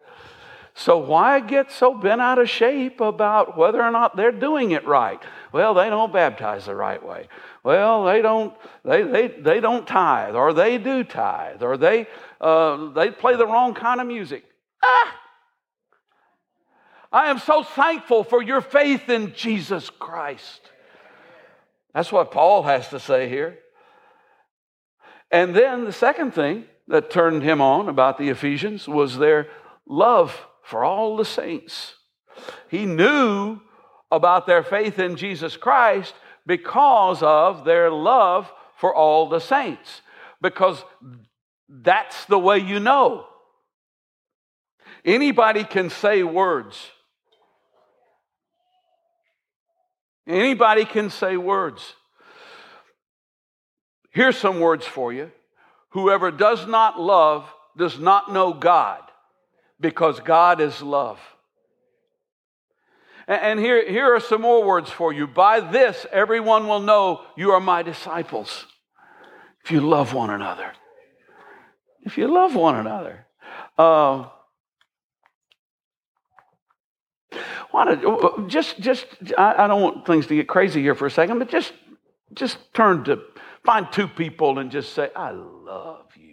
So 0.75 0.99
why 0.99 1.41
get 1.41 1.71
so 1.71 1.95
bent 1.95 2.21
out 2.21 2.39
of 2.39 2.49
shape 2.49 3.01
about 3.01 3.57
whether 3.57 3.83
or 3.83 3.91
not 3.91 4.17
they're 4.17 4.33
doing 4.33 4.73
it 4.73 4.87
right? 4.87 5.21
Well, 5.53 5.75
they 5.75 5.91
don't 5.91 6.13
baptize 6.13 6.67
the 6.67 6.75
right 6.75 7.05
way. 7.05 7.29
Well, 7.63 8.05
they 8.05 8.23
don't 8.23 8.55
they 8.85 9.03
they, 9.03 9.29
they 9.29 9.61
don't 9.61 9.87
tithe, 9.87 10.35
or 10.35 10.53
they 10.53 10.79
do 10.79 11.05
tithe, 11.05 11.63
or 11.63 11.77
they 11.77 12.07
uh, 12.41 12.91
they 12.93 13.11
play 13.11 13.37
the 13.37 13.47
wrong 13.47 13.75
kind 13.75 14.01
of 14.01 14.07
music. 14.07 14.45
Ah, 14.83 15.21
I 17.13 17.31
am 17.31 17.39
so 17.39 17.63
thankful 17.63 18.25
for 18.25 18.43
your 18.43 18.63
faith 18.63 19.09
in 19.09 19.35
Jesus 19.35 19.91
Christ. 19.91 20.71
That's 21.95 22.11
what 22.11 22.31
Paul 22.31 22.63
has 22.63 22.89
to 22.89 22.99
say 22.99 23.29
here. 23.29 23.59
And 25.31 25.55
then 25.55 25.85
the 25.85 25.93
second 25.93 26.33
thing 26.33 26.65
that 26.89 27.11
turned 27.11 27.43
him 27.43 27.61
on 27.61 27.89
about 27.89 28.17
the 28.17 28.31
Ephesians 28.31 28.89
was 28.89 29.19
their 29.19 29.49
love 29.87 30.47
for 30.63 30.85
all 30.85 31.17
the 31.17 31.25
saints. 31.25 31.95
He 32.69 32.87
knew 32.87 33.61
about 34.13 34.47
their 34.47 34.63
faith 34.63 35.01
in 35.01 35.17
Jesus 35.17 35.57
Christ 35.57 36.15
because 36.47 37.23
of 37.23 37.65
their 37.65 37.91
love 37.91 38.53
for 38.77 38.95
all 38.95 39.29
the 39.29 39.41
saints, 39.41 40.03
because 40.41 40.85
that's 41.69 42.27
the 42.27 42.39
way 42.39 42.59
you 42.59 42.79
know. 42.79 43.27
Anybody 45.05 45.65
can 45.65 45.91
say 45.91 46.23
words. 46.23 46.91
Anybody 50.27 50.85
can 50.85 51.11
say 51.11 51.37
words. 51.37 51.95
Here's 54.11 54.37
some 54.37 54.61
words 54.61 54.87
for 54.87 55.13
you. 55.13 55.33
Whoever 55.91 56.31
does 56.31 56.67
not 56.67 57.01
love 57.01 57.53
does 57.77 57.99
not 57.99 58.33
know 58.33 58.53
God, 58.53 59.01
because 59.81 60.21
God 60.21 60.61
is 60.61 60.83
love. 60.83 61.19
And 63.29 63.61
here, 63.61 63.89
here 63.89 64.15
are 64.15 64.21
some 64.21 64.43
more 64.43 64.65
words 64.65 64.91
for 64.91 65.13
you. 65.13 65.27
By 65.27 65.61
this, 65.61 66.07
everyone 66.13 66.67
will 66.67 66.81
know 66.81 67.23
you 67.37 67.53
are 67.53 67.61
my 67.61 67.83
disciples. 67.83 68.67
If 69.65 69.71
you 69.71 69.81
love 69.81 70.13
one 70.13 70.31
another. 70.31 70.73
If 72.03 72.19
you 72.19 72.27
love 72.27 72.55
one 72.55 72.77
another. 72.77 73.27
Uh, 73.79 74.29
just, 78.49 78.81
just, 78.81 79.07
I, 79.39 79.65
I 79.65 79.67
don't 79.67 79.81
want 79.81 80.07
things 80.07 80.27
to 80.27 80.35
get 80.35 80.49
crazy 80.49 80.83
here 80.83 80.95
for 80.95 81.07
a 81.07 81.11
second, 81.11 81.39
but 81.39 81.49
just, 81.49 81.73
just 82.35 82.59
turn 82.75 83.05
to 83.05 83.23
find 83.65 83.87
two 83.93 84.09
people 84.09 84.59
and 84.59 84.71
just 84.71 84.95
say, 84.95 85.11
I 85.15 85.31
love 85.31 86.07
you. 86.17 86.32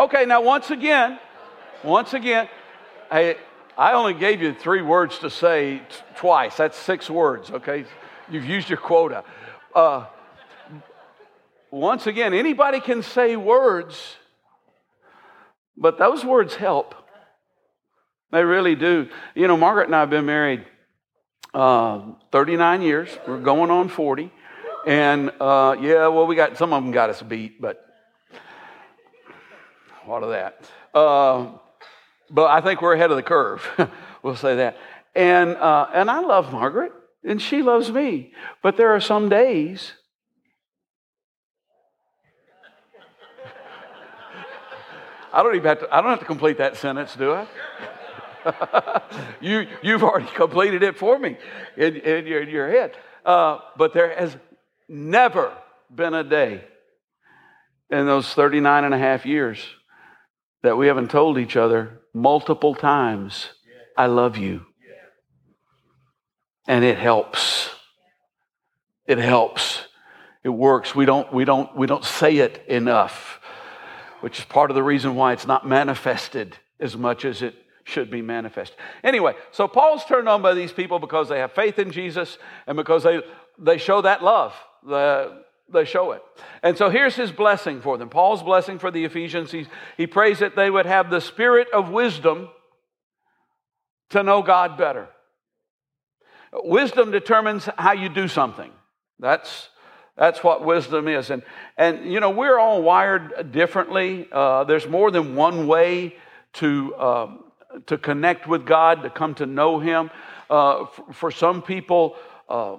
Okay, 0.00 0.24
now 0.24 0.40
once 0.40 0.70
again, 0.70 1.18
once 1.84 2.14
again, 2.14 2.48
I, 3.10 3.36
I 3.76 3.92
only 3.92 4.14
gave 4.14 4.40
you 4.40 4.54
three 4.54 4.80
words 4.80 5.18
to 5.18 5.28
say 5.28 5.76
t- 5.76 5.84
twice. 6.16 6.56
That's 6.56 6.78
six 6.78 7.10
words, 7.10 7.50
okay? 7.50 7.84
You've 8.30 8.46
used 8.46 8.70
your 8.70 8.78
quota. 8.78 9.24
Uh, 9.74 10.06
once 11.70 12.06
again, 12.06 12.32
anybody 12.32 12.80
can 12.80 13.02
say 13.02 13.36
words, 13.36 14.16
but 15.76 15.98
those 15.98 16.24
words 16.24 16.54
help. 16.54 16.94
They 18.32 18.42
really 18.42 18.76
do. 18.76 19.06
You 19.34 19.48
know, 19.48 19.58
Margaret 19.58 19.84
and 19.88 19.94
I 19.94 20.00
have 20.00 20.08
been 20.08 20.24
married 20.24 20.64
uh, 21.52 22.12
39 22.32 22.80
years. 22.80 23.10
We're 23.28 23.42
going 23.42 23.70
on 23.70 23.90
40. 23.90 24.32
And 24.86 25.30
uh, 25.38 25.76
yeah, 25.78 26.06
well, 26.06 26.26
we 26.26 26.36
got 26.36 26.56
some 26.56 26.72
of 26.72 26.82
them 26.82 26.90
got 26.90 27.10
us 27.10 27.20
beat, 27.20 27.60
but 27.60 27.84
what 30.10 30.24
of 30.24 30.30
that? 30.30 30.68
Uh, 30.92 31.52
but 32.30 32.50
I 32.50 32.60
think 32.60 32.82
we're 32.82 32.94
ahead 32.94 33.10
of 33.10 33.16
the 33.16 33.22
curve. 33.22 33.64
we'll 34.22 34.34
say 34.36 34.56
that. 34.56 34.76
And, 35.14 35.56
uh, 35.56 35.88
and 35.94 36.10
I 36.10 36.20
love 36.20 36.52
Margaret, 36.52 36.92
and 37.24 37.40
she 37.40 37.62
loves 37.62 37.90
me. 37.92 38.32
But 38.62 38.76
there 38.76 38.94
are 38.94 39.00
some 39.00 39.28
days 39.28 39.92
I 45.32 45.42
don't 45.44 45.54
even 45.54 45.68
have 45.68 45.78
to, 45.80 45.94
I 45.94 46.00
don't 46.00 46.10
have 46.10 46.20
to 46.20 46.26
complete 46.26 46.58
that 46.58 46.76
sentence, 46.76 47.14
do 47.14 47.32
I? 47.32 47.46
you, 49.40 49.66
you've 49.82 50.02
already 50.02 50.26
completed 50.34 50.82
it 50.82 50.98
for 50.98 51.18
me 51.18 51.36
in, 51.76 51.96
in, 51.96 52.26
your, 52.26 52.42
in 52.42 52.48
your 52.48 52.68
head. 52.68 52.96
Uh, 53.24 53.58
but 53.76 53.92
there 53.92 54.12
has 54.16 54.36
never 54.88 55.56
been 55.94 56.14
a 56.14 56.24
day 56.24 56.64
in 57.90 58.06
those 58.06 58.32
39 58.34 58.84
and 58.84 58.94
a 58.94 58.98
half 58.98 59.24
years 59.26 59.60
that 60.62 60.76
we 60.76 60.86
haven't 60.86 61.10
told 61.10 61.38
each 61.38 61.56
other 61.56 62.00
multiple 62.12 62.74
times, 62.74 63.50
I 63.96 64.06
love 64.06 64.36
you. 64.36 64.66
And 66.66 66.84
it 66.84 66.98
helps. 66.98 67.70
It 69.06 69.18
helps. 69.18 69.86
It 70.44 70.50
works. 70.50 70.94
We 70.94 71.04
don't, 71.04 71.32
we 71.32 71.44
don't, 71.44 71.74
we 71.76 71.86
don't 71.86 72.04
say 72.04 72.38
it 72.38 72.64
enough, 72.68 73.40
which 74.20 74.38
is 74.38 74.44
part 74.44 74.70
of 74.70 74.74
the 74.74 74.82
reason 74.82 75.14
why 75.14 75.32
it's 75.32 75.46
not 75.46 75.66
manifested 75.66 76.56
as 76.78 76.96
much 76.96 77.24
as 77.24 77.42
it 77.42 77.54
should 77.84 78.10
be 78.10 78.22
manifest. 78.22 78.74
Anyway, 79.02 79.34
so 79.50 79.66
Paul's 79.66 80.04
turned 80.04 80.28
on 80.28 80.42
by 80.42 80.54
these 80.54 80.72
people 80.72 80.98
because 80.98 81.28
they 81.28 81.38
have 81.38 81.52
faith 81.52 81.78
in 81.78 81.90
Jesus 81.90 82.38
and 82.66 82.76
because 82.76 83.02
they, 83.02 83.20
they 83.58 83.78
show 83.78 84.00
that 84.02 84.22
love. 84.22 84.54
The, 84.86 85.42
they 85.72 85.84
show 85.84 86.12
it. 86.12 86.22
And 86.62 86.76
so 86.76 86.90
here's 86.90 87.16
his 87.16 87.32
blessing 87.32 87.80
for 87.80 87.98
them. 87.98 88.08
Paul's 88.08 88.42
blessing 88.42 88.78
for 88.78 88.90
the 88.90 89.04
Ephesians. 89.04 89.50
He, 89.50 89.66
he 89.96 90.06
prays 90.06 90.40
that 90.40 90.56
they 90.56 90.70
would 90.70 90.86
have 90.86 91.10
the 91.10 91.20
spirit 91.20 91.68
of 91.72 91.90
wisdom 91.90 92.48
to 94.10 94.22
know 94.22 94.42
God 94.42 94.76
better. 94.76 95.08
Wisdom 96.52 97.10
determines 97.10 97.68
how 97.78 97.92
you 97.92 98.08
do 98.08 98.26
something. 98.26 98.72
That's, 99.20 99.68
that's 100.16 100.42
what 100.42 100.64
wisdom 100.64 101.06
is. 101.06 101.30
And, 101.30 101.42
and, 101.76 102.12
you 102.12 102.20
know, 102.20 102.30
we're 102.30 102.58
all 102.58 102.82
wired 102.82 103.52
differently. 103.52 104.28
Uh, 104.30 104.64
there's 104.64 104.88
more 104.88 105.10
than 105.10 105.36
one 105.36 105.66
way 105.68 106.16
to, 106.54 106.94
uh, 106.96 107.28
to 107.86 107.96
connect 107.96 108.48
with 108.48 108.66
God, 108.66 109.02
to 109.02 109.10
come 109.10 109.34
to 109.36 109.46
know 109.46 109.78
Him. 109.78 110.10
Uh, 110.48 110.86
for, 110.86 111.12
for, 111.12 111.30
some 111.30 111.62
people, 111.62 112.16
uh, 112.48 112.76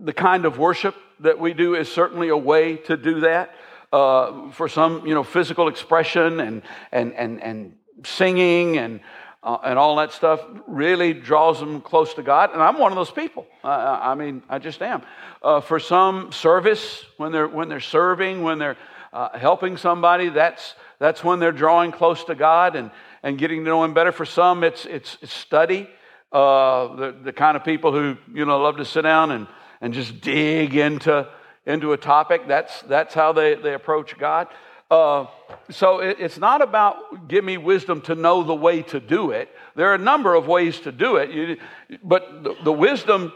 the 0.00 0.12
kind 0.12 0.44
of 0.44 0.58
worship 0.58 0.96
that 1.20 1.38
we 1.38 1.54
do 1.54 1.74
is 1.74 1.90
certainly 1.90 2.28
a 2.28 2.36
way 2.36 2.76
to 2.76 2.96
do 2.96 3.20
that. 3.20 3.54
Uh, 3.92 4.50
for 4.50 4.68
some, 4.68 5.06
you 5.06 5.14
know, 5.14 5.22
physical 5.22 5.68
expression 5.68 6.40
and, 6.40 6.62
and, 6.90 7.14
and, 7.14 7.42
and 7.42 7.76
singing 8.04 8.76
and, 8.78 9.00
uh, 9.42 9.58
and 9.64 9.78
all 9.78 9.96
that 9.96 10.12
stuff 10.12 10.44
really 10.66 11.14
draws 11.14 11.60
them 11.60 11.80
close 11.80 12.12
to 12.14 12.22
God. 12.22 12.52
And 12.52 12.60
I'm 12.60 12.78
one 12.78 12.90
of 12.90 12.96
those 12.96 13.12
people. 13.12 13.46
I 13.62 14.14
mean, 14.16 14.42
I 14.48 14.58
just 14.58 14.82
am. 14.82 15.02
Uh, 15.40 15.60
for 15.60 15.78
some, 15.78 16.32
service, 16.32 17.04
when 17.16 17.30
they're, 17.30 17.46
when 17.46 17.68
they're 17.68 17.80
serving, 17.80 18.42
when 18.42 18.58
they're 18.58 18.76
uh, 19.12 19.38
helping 19.38 19.76
somebody, 19.76 20.30
that's, 20.30 20.74
that's 20.98 21.22
when 21.22 21.38
they're 21.38 21.52
drawing 21.52 21.92
close 21.92 22.24
to 22.24 22.34
God 22.34 22.74
and, 22.74 22.90
and 23.22 23.38
getting 23.38 23.64
to 23.64 23.70
know 23.70 23.84
Him 23.84 23.94
better. 23.94 24.12
For 24.12 24.26
some, 24.26 24.64
it's, 24.64 24.84
it's, 24.84 25.16
it's 25.22 25.32
study. 25.32 25.88
Uh, 26.32 26.96
the, 26.96 27.16
the 27.22 27.32
kind 27.32 27.56
of 27.56 27.64
people 27.64 27.92
who, 27.92 28.16
you 28.34 28.44
know, 28.44 28.60
love 28.60 28.76
to 28.78 28.84
sit 28.84 29.02
down 29.02 29.30
and 29.30 29.46
and 29.80 29.92
just 29.94 30.20
dig 30.20 30.74
into, 30.74 31.28
into 31.64 31.92
a 31.92 31.96
topic. 31.96 32.48
That's, 32.48 32.82
that's 32.82 33.14
how 33.14 33.32
they, 33.32 33.54
they 33.54 33.74
approach 33.74 34.18
God. 34.18 34.48
Uh, 34.90 35.26
so 35.70 35.98
it, 35.98 36.18
it's 36.20 36.38
not 36.38 36.62
about 36.62 37.28
give 37.28 37.44
me 37.44 37.56
wisdom 37.56 38.00
to 38.02 38.14
know 38.14 38.44
the 38.44 38.54
way 38.54 38.82
to 38.82 39.00
do 39.00 39.32
it. 39.32 39.48
There 39.74 39.90
are 39.90 39.94
a 39.94 39.98
number 39.98 40.34
of 40.34 40.46
ways 40.46 40.78
to 40.80 40.92
do 40.92 41.16
it, 41.16 41.30
you, 41.30 41.56
but 42.04 42.44
the, 42.44 42.54
the, 42.62 42.72
wisdom, 42.72 43.32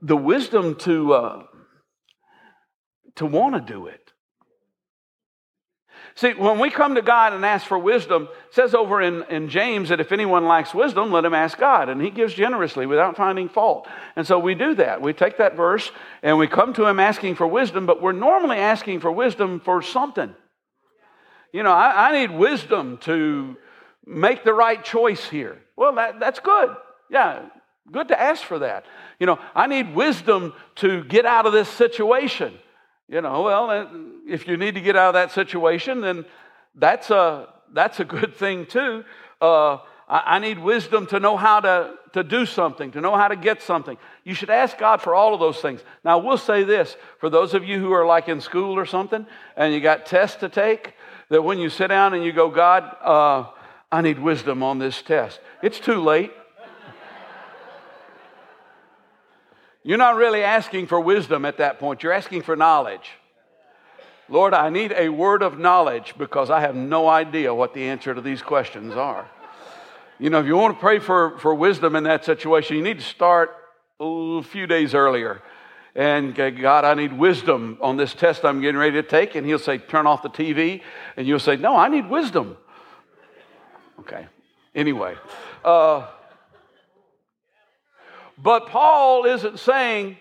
the 0.00 0.16
wisdom 0.16 0.76
to 0.76 1.12
uh, 1.12 1.42
to 3.16 3.26
want 3.26 3.54
to 3.54 3.72
do 3.72 3.86
it. 3.86 4.01
See, 6.14 6.34
when 6.34 6.58
we 6.58 6.70
come 6.70 6.96
to 6.96 7.02
God 7.02 7.32
and 7.32 7.44
ask 7.44 7.66
for 7.66 7.78
wisdom, 7.78 8.28
says 8.50 8.74
over 8.74 9.00
in, 9.00 9.22
in 9.30 9.48
James 9.48 9.88
that 9.88 10.00
if 10.00 10.12
anyone 10.12 10.46
lacks 10.46 10.74
wisdom, 10.74 11.10
let 11.10 11.24
him 11.24 11.32
ask 11.32 11.56
God. 11.56 11.88
And 11.88 12.02
he 12.02 12.10
gives 12.10 12.34
generously 12.34 12.84
without 12.84 13.16
finding 13.16 13.48
fault. 13.48 13.88
And 14.14 14.26
so 14.26 14.38
we 14.38 14.54
do 14.54 14.74
that. 14.74 15.00
We 15.00 15.14
take 15.14 15.38
that 15.38 15.56
verse 15.56 15.90
and 16.22 16.36
we 16.36 16.48
come 16.48 16.74
to 16.74 16.86
him 16.86 17.00
asking 17.00 17.36
for 17.36 17.46
wisdom, 17.46 17.86
but 17.86 18.02
we're 18.02 18.12
normally 18.12 18.58
asking 18.58 19.00
for 19.00 19.10
wisdom 19.10 19.60
for 19.60 19.80
something. 19.80 20.34
You 21.52 21.62
know, 21.62 21.72
I, 21.72 22.10
I 22.10 22.12
need 22.12 22.36
wisdom 22.36 22.98
to 23.02 23.56
make 24.06 24.44
the 24.44 24.54
right 24.54 24.82
choice 24.84 25.26
here. 25.28 25.62
Well, 25.76 25.94
that, 25.94 26.20
that's 26.20 26.40
good. 26.40 26.76
Yeah, 27.10 27.42
good 27.90 28.08
to 28.08 28.20
ask 28.20 28.42
for 28.42 28.58
that. 28.60 28.84
You 29.18 29.26
know, 29.26 29.38
I 29.54 29.66
need 29.66 29.94
wisdom 29.94 30.52
to 30.76 31.04
get 31.04 31.24
out 31.24 31.46
of 31.46 31.52
this 31.52 31.68
situation. 31.68 32.58
You 33.12 33.20
know, 33.20 33.42
well, 33.42 33.90
if 34.26 34.48
you 34.48 34.56
need 34.56 34.74
to 34.76 34.80
get 34.80 34.96
out 34.96 35.08
of 35.08 35.14
that 35.14 35.32
situation, 35.32 36.00
then 36.00 36.24
that's 36.74 37.10
a, 37.10 37.46
that's 37.70 38.00
a 38.00 38.06
good 38.06 38.34
thing 38.34 38.64
too. 38.64 39.04
Uh, 39.38 39.74
I, 40.08 40.22
I 40.24 40.38
need 40.38 40.58
wisdom 40.58 41.06
to 41.08 41.20
know 41.20 41.36
how 41.36 41.60
to, 41.60 41.92
to 42.14 42.24
do 42.24 42.46
something, 42.46 42.90
to 42.92 43.02
know 43.02 43.14
how 43.14 43.28
to 43.28 43.36
get 43.36 43.60
something. 43.60 43.98
You 44.24 44.32
should 44.32 44.48
ask 44.48 44.78
God 44.78 45.02
for 45.02 45.14
all 45.14 45.34
of 45.34 45.40
those 45.40 45.60
things. 45.60 45.82
Now, 46.02 46.20
we'll 46.20 46.38
say 46.38 46.64
this 46.64 46.96
for 47.18 47.28
those 47.28 47.52
of 47.52 47.64
you 47.64 47.78
who 47.80 47.92
are 47.92 48.06
like 48.06 48.30
in 48.30 48.40
school 48.40 48.78
or 48.78 48.86
something 48.86 49.26
and 49.58 49.74
you 49.74 49.82
got 49.82 50.06
tests 50.06 50.38
to 50.40 50.48
take, 50.48 50.94
that 51.28 51.42
when 51.42 51.58
you 51.58 51.68
sit 51.68 51.88
down 51.88 52.14
and 52.14 52.24
you 52.24 52.32
go, 52.32 52.48
God, 52.48 52.96
uh, 53.02 53.50
I 53.94 54.00
need 54.00 54.20
wisdom 54.20 54.62
on 54.62 54.78
this 54.78 55.02
test, 55.02 55.38
it's 55.62 55.78
too 55.78 56.00
late. 56.02 56.32
You're 59.84 59.98
not 59.98 60.16
really 60.16 60.42
asking 60.42 60.86
for 60.86 61.00
wisdom 61.00 61.44
at 61.44 61.58
that 61.58 61.78
point, 61.78 62.02
you're 62.02 62.12
asking 62.12 62.42
for 62.42 62.56
knowledge. 62.56 63.10
Lord, 64.28 64.54
I 64.54 64.70
need 64.70 64.92
a 64.96 65.08
word 65.08 65.42
of 65.42 65.58
knowledge 65.58 66.14
because 66.16 66.48
I 66.48 66.60
have 66.60 66.74
no 66.74 67.08
idea 67.08 67.52
what 67.52 67.74
the 67.74 67.82
answer 67.82 68.14
to 68.14 68.20
these 68.20 68.40
questions 68.40 68.94
are. 68.94 69.28
You 70.18 70.30
know, 70.30 70.40
if 70.40 70.46
you 70.46 70.56
want 70.56 70.76
to 70.76 70.80
pray 70.80 71.00
for, 71.00 71.38
for 71.38 71.54
wisdom 71.54 71.96
in 71.96 72.04
that 72.04 72.24
situation, 72.24 72.76
you 72.76 72.82
need 72.82 72.98
to 72.98 73.04
start 73.04 73.50
a 73.98 74.42
few 74.42 74.66
days 74.66 74.94
earlier. 74.94 75.42
And 75.94 76.34
God, 76.34 76.84
I 76.84 76.94
need 76.94 77.12
wisdom 77.12 77.76
on 77.82 77.96
this 77.96 78.14
test 78.14 78.44
I'm 78.44 78.60
getting 78.60 78.78
ready 78.78 78.92
to 78.92 79.02
take. 79.02 79.34
And 79.34 79.46
He'll 79.46 79.58
say, 79.58 79.78
Turn 79.78 80.06
off 80.06 80.22
the 80.22 80.30
TV. 80.30 80.80
And 81.16 81.26
you'll 81.26 81.38
say, 81.38 81.56
No, 81.56 81.76
I 81.76 81.88
need 81.88 82.08
wisdom. 82.08 82.56
Okay. 84.00 84.26
Anyway. 84.74 85.16
Uh, 85.64 86.06
but 88.42 88.66
Paul 88.66 89.24
isn't 89.24 89.58
saying, 89.58 90.16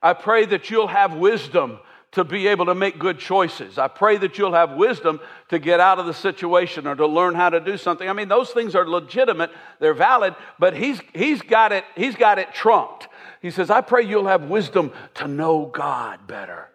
I 0.00 0.12
pray 0.12 0.46
that 0.46 0.70
you'll 0.70 0.86
have 0.86 1.14
wisdom 1.14 1.78
to 2.12 2.24
be 2.24 2.46
able 2.46 2.66
to 2.66 2.74
make 2.74 2.98
good 2.98 3.18
choices. 3.18 3.76
I 3.76 3.88
pray 3.88 4.16
that 4.18 4.38
you'll 4.38 4.54
have 4.54 4.72
wisdom 4.72 5.20
to 5.50 5.58
get 5.58 5.80
out 5.80 5.98
of 5.98 6.06
the 6.06 6.14
situation 6.14 6.86
or 6.86 6.94
to 6.94 7.06
learn 7.06 7.34
how 7.34 7.50
to 7.50 7.60
do 7.60 7.76
something. 7.76 8.08
I 8.08 8.12
mean, 8.12 8.28
those 8.28 8.50
things 8.50 8.74
are 8.74 8.88
legitimate, 8.88 9.50
they're 9.80 9.92
valid, 9.92 10.34
but 10.58 10.74
he's, 10.74 11.00
he's, 11.12 11.42
got, 11.42 11.72
it, 11.72 11.84
he's 11.94 12.14
got 12.14 12.38
it 12.38 12.54
trumped. 12.54 13.08
He 13.42 13.50
says, 13.50 13.68
I 13.68 13.80
pray 13.80 14.02
you'll 14.02 14.28
have 14.28 14.44
wisdom 14.44 14.92
to 15.14 15.28
know 15.28 15.66
God 15.66 16.26
better. 16.26 16.70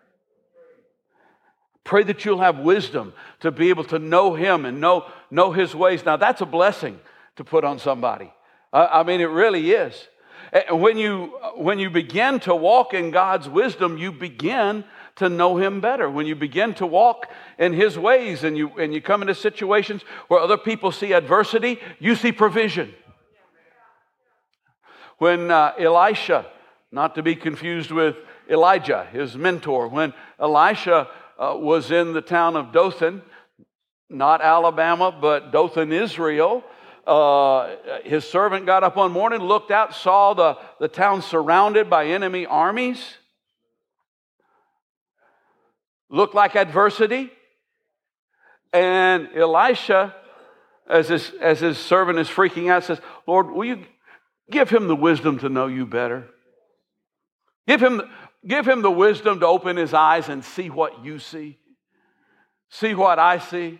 Pray 1.83 2.03
that 2.03 2.23
you'll 2.23 2.41
have 2.41 2.59
wisdom 2.59 3.13
to 3.39 3.51
be 3.51 3.69
able 3.69 3.83
to 3.85 3.97
know 3.97 4.35
Him 4.35 4.65
and 4.65 4.79
know, 4.79 5.05
know 5.31 5.51
His 5.51 5.73
ways. 5.73 6.05
Now, 6.05 6.17
that's 6.17 6.41
a 6.41 6.45
blessing 6.45 6.99
to 7.37 7.43
put 7.43 7.63
on 7.63 7.79
somebody. 7.79 8.31
I 8.71 9.03
mean, 9.03 9.19
it 9.19 9.25
really 9.25 9.71
is. 9.71 10.07
When 10.69 10.97
you, 10.97 11.27
when 11.55 11.79
you 11.79 11.89
begin 11.89 12.41
to 12.41 12.53
walk 12.53 12.93
in 12.93 13.11
God's 13.11 13.47
wisdom, 13.47 13.97
you 13.97 14.11
begin 14.11 14.83
to 15.15 15.29
know 15.29 15.57
Him 15.57 15.79
better. 15.79 16.09
When 16.09 16.25
you 16.25 16.35
begin 16.35 16.73
to 16.75 16.85
walk 16.85 17.27
in 17.57 17.71
His 17.71 17.97
ways 17.97 18.43
and 18.43 18.57
you, 18.57 18.69
and 18.77 18.93
you 18.93 19.01
come 19.01 19.21
into 19.21 19.35
situations 19.35 20.01
where 20.27 20.41
other 20.41 20.57
people 20.57 20.91
see 20.91 21.13
adversity, 21.13 21.79
you 21.99 22.15
see 22.15 22.33
provision. 22.33 22.93
When 25.19 25.51
uh, 25.51 25.73
Elisha, 25.79 26.47
not 26.91 27.15
to 27.15 27.23
be 27.23 27.35
confused 27.35 27.91
with 27.91 28.17
Elijah, 28.49 29.07
his 29.11 29.37
mentor, 29.37 29.87
when 29.87 30.13
Elisha 30.37 31.07
uh, 31.39 31.55
was 31.57 31.91
in 31.91 32.11
the 32.11 32.21
town 32.21 32.57
of 32.57 32.73
Dothan, 32.73 33.21
not 34.09 34.41
Alabama, 34.41 35.11
but 35.11 35.51
Dothan, 35.51 35.93
Israel, 35.93 36.63
uh, 37.07 37.75
his 38.03 38.25
servant 38.25 38.65
got 38.65 38.83
up 38.83 38.95
one 38.95 39.11
morning, 39.11 39.39
looked 39.39 39.71
out, 39.71 39.95
saw 39.95 40.33
the, 40.33 40.57
the 40.79 40.87
town 40.87 41.21
surrounded 41.21 41.89
by 41.89 42.07
enemy 42.07 42.45
armies 42.45 43.17
looked 46.11 46.35
like 46.35 46.55
adversity. 46.55 47.31
And 48.73 49.29
Elisha, 49.35 50.15
as 50.87 51.09
his, 51.09 51.31
as 51.41 51.59
his 51.59 51.77
servant 51.77 52.19
is 52.19 52.27
freaking 52.27 52.69
out, 52.69 52.83
says, 52.83 52.99
Lord, 53.25 53.49
will 53.49 53.65
you 53.65 53.83
give 54.51 54.69
him 54.69 54.87
the 54.87 54.95
wisdom 54.95 55.39
to 55.39 55.49
know 55.49 55.67
you 55.67 55.85
better? 55.85 56.27
Give 57.67 57.81
him, 57.81 58.01
give 58.45 58.67
him 58.67 58.81
the 58.81 58.91
wisdom 58.91 59.39
to 59.39 59.47
open 59.47 59.77
his 59.77 59.93
eyes 59.93 60.29
and 60.29 60.43
see 60.43 60.69
what 60.69 61.03
you 61.03 61.19
see. 61.19 61.57
See 62.69 62.93
what 62.93 63.19
I 63.19 63.39
see. 63.39 63.79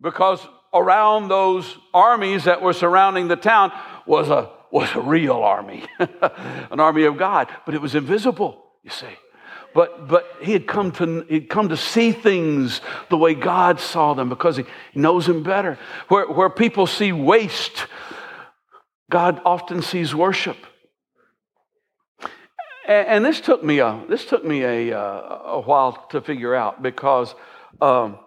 Because 0.00 0.46
around 0.74 1.28
those 1.28 1.78
armies 1.92 2.44
that 2.44 2.60
were 2.60 2.72
surrounding 2.72 3.28
the 3.28 3.36
town 3.36 3.72
was 4.06 4.28
a, 4.28 4.50
was 4.70 4.90
a 4.94 5.00
real 5.00 5.36
army, 5.36 5.84
an 5.98 6.80
army 6.80 7.04
of 7.04 7.16
God, 7.16 7.48
but 7.64 7.74
it 7.74 7.80
was 7.80 7.94
invisible, 7.94 8.64
you 8.82 8.90
see 8.90 9.06
but, 9.74 10.06
but 10.06 10.36
he 10.40 10.52
had 10.52 10.66
come 10.66 10.92
to, 10.92 11.26
he'd 11.28 11.48
come 11.48 11.68
to 11.68 11.76
see 11.76 12.12
things 12.12 12.80
the 13.10 13.18
way 13.18 13.34
God 13.34 13.80
saw 13.80 14.14
them 14.14 14.28
because 14.28 14.56
he 14.56 14.64
knows 14.94 15.28
him 15.28 15.42
better. 15.42 15.78
Where, 16.08 16.30
where 16.30 16.48
people 16.48 16.86
see 16.86 17.12
waste, 17.12 17.86
God 19.10 19.42
often 19.44 19.82
sees 19.82 20.14
worship. 20.14 20.56
And, 22.86 23.08
and 23.08 23.24
this 23.24 23.40
took 23.40 23.64
me 23.64 23.80
a, 23.80 24.00
this 24.08 24.24
took 24.24 24.44
me 24.44 24.62
a, 24.62 24.96
uh, 24.96 25.38
a 25.44 25.60
while 25.60 26.06
to 26.10 26.20
figure 26.20 26.54
out 26.54 26.80
because 26.80 27.34
um, 27.80 28.20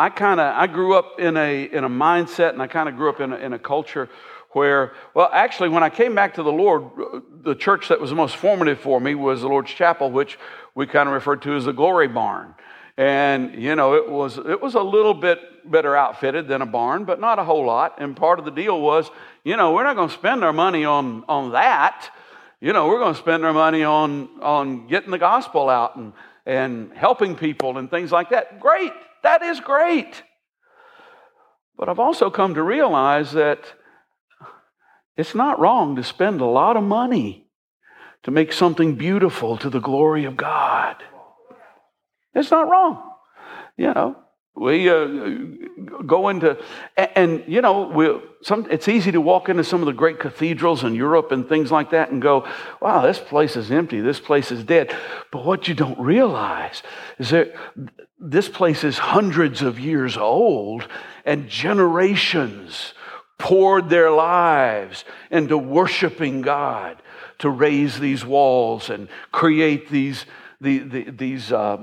I 0.00 0.08
kind 0.08 0.40
of 0.40 0.56
I 0.56 0.66
grew 0.66 0.94
up 0.94 1.20
in 1.20 1.36
a, 1.36 1.64
in 1.64 1.84
a 1.84 1.88
mindset 1.90 2.54
and 2.54 2.62
I 2.62 2.68
kind 2.68 2.88
of 2.88 2.96
grew 2.96 3.10
up 3.10 3.20
in 3.20 3.34
a, 3.34 3.36
in 3.36 3.52
a 3.52 3.58
culture 3.58 4.08
where, 4.52 4.94
well, 5.12 5.28
actually, 5.30 5.68
when 5.68 5.82
I 5.82 5.90
came 5.90 6.14
back 6.14 6.34
to 6.34 6.42
the 6.42 6.50
Lord, 6.50 6.84
the 7.42 7.54
church 7.54 7.88
that 7.88 8.00
was 8.00 8.08
the 8.08 8.16
most 8.16 8.36
formative 8.36 8.80
for 8.80 8.98
me 8.98 9.14
was 9.14 9.42
the 9.42 9.48
Lord's 9.48 9.70
Chapel, 9.70 10.10
which 10.10 10.38
we 10.74 10.86
kind 10.86 11.06
of 11.06 11.12
referred 11.12 11.42
to 11.42 11.54
as 11.54 11.66
the 11.66 11.72
glory 11.72 12.08
barn. 12.08 12.54
And, 12.96 13.54
you 13.54 13.76
know, 13.76 13.94
it 13.94 14.10
was, 14.10 14.38
it 14.38 14.62
was 14.62 14.74
a 14.74 14.80
little 14.80 15.12
bit 15.12 15.38
better 15.70 15.94
outfitted 15.94 16.48
than 16.48 16.62
a 16.62 16.66
barn, 16.66 17.04
but 17.04 17.20
not 17.20 17.38
a 17.38 17.44
whole 17.44 17.66
lot. 17.66 17.96
And 17.98 18.16
part 18.16 18.38
of 18.38 18.46
the 18.46 18.50
deal 18.50 18.80
was, 18.80 19.10
you 19.44 19.58
know, 19.58 19.72
we're 19.72 19.84
not 19.84 19.96
going 19.96 20.08
to 20.08 20.14
spend 20.14 20.42
our 20.42 20.54
money 20.54 20.86
on, 20.86 21.24
on 21.28 21.52
that. 21.52 22.10
You 22.58 22.72
know, 22.72 22.88
we're 22.88 23.00
going 23.00 23.12
to 23.12 23.20
spend 23.20 23.44
our 23.44 23.52
money 23.52 23.84
on, 23.84 24.30
on 24.40 24.86
getting 24.88 25.10
the 25.10 25.18
gospel 25.18 25.68
out 25.68 25.96
and, 25.96 26.14
and 26.46 26.90
helping 26.94 27.36
people 27.36 27.76
and 27.76 27.90
things 27.90 28.10
like 28.10 28.30
that. 28.30 28.60
Great. 28.60 28.92
That 29.22 29.42
is 29.42 29.60
great. 29.60 30.22
But 31.76 31.88
I've 31.88 31.98
also 31.98 32.30
come 32.30 32.54
to 32.54 32.62
realize 32.62 33.32
that 33.32 33.72
it's 35.16 35.34
not 35.34 35.58
wrong 35.58 35.96
to 35.96 36.04
spend 36.04 36.40
a 36.40 36.46
lot 36.46 36.76
of 36.76 36.82
money 36.82 37.46
to 38.22 38.30
make 38.30 38.52
something 38.52 38.96
beautiful 38.96 39.56
to 39.56 39.70
the 39.70 39.80
glory 39.80 40.24
of 40.24 40.36
God. 40.36 40.96
It's 42.34 42.50
not 42.50 42.68
wrong. 42.68 43.02
You 43.76 43.94
know, 43.94 44.16
we 44.54 44.90
uh, 44.90 45.06
go 46.06 46.28
into, 46.28 46.58
and, 46.96 47.10
and 47.14 47.44
you 47.46 47.62
know, 47.62 47.88
we, 47.88 48.20
some, 48.42 48.66
it's 48.70 48.88
easy 48.88 49.12
to 49.12 49.20
walk 49.20 49.48
into 49.48 49.64
some 49.64 49.80
of 49.80 49.86
the 49.86 49.92
great 49.92 50.18
cathedrals 50.18 50.84
in 50.84 50.94
Europe 50.94 51.32
and 51.32 51.48
things 51.48 51.70
like 51.70 51.90
that 51.90 52.10
and 52.10 52.20
go, 52.20 52.46
wow, 52.80 53.02
this 53.02 53.18
place 53.18 53.56
is 53.56 53.70
empty, 53.70 54.00
this 54.00 54.20
place 54.20 54.50
is 54.50 54.64
dead. 54.64 54.94
But 55.30 55.44
what 55.44 55.68
you 55.68 55.74
don't 55.74 55.98
realize 55.98 56.82
is 57.18 57.30
that 57.30 57.54
this 58.18 58.48
place 58.48 58.84
is 58.84 58.98
hundreds 58.98 59.62
of 59.62 59.78
years 59.78 60.16
old 60.16 60.86
and 61.24 61.48
generations 61.48 62.92
poured 63.38 63.88
their 63.88 64.10
lives 64.10 65.04
into 65.30 65.56
worshiping 65.56 66.42
God 66.42 67.00
to 67.38 67.48
raise 67.48 67.98
these 67.98 68.24
walls 68.24 68.90
and 68.90 69.08
create 69.32 69.88
these, 69.88 70.26
the, 70.60 70.78
the, 70.78 71.10
these 71.10 71.52
uh, 71.52 71.78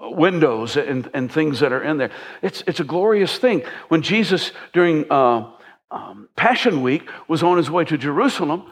windows 0.00 0.76
and, 0.76 1.10
and 1.14 1.30
things 1.30 1.60
that 1.60 1.72
are 1.72 1.82
in 1.82 1.98
there. 1.98 2.10
It's, 2.42 2.62
it's 2.66 2.80
a 2.80 2.84
glorious 2.84 3.38
thing. 3.38 3.62
When 3.88 4.02
Jesus, 4.02 4.52
during 4.72 5.10
uh, 5.10 5.50
um, 5.90 6.28
Passion 6.36 6.82
Week, 6.82 7.08
was 7.28 7.42
on 7.42 7.56
his 7.56 7.70
way 7.70 7.84
to 7.84 7.98
Jerusalem, 7.98 8.70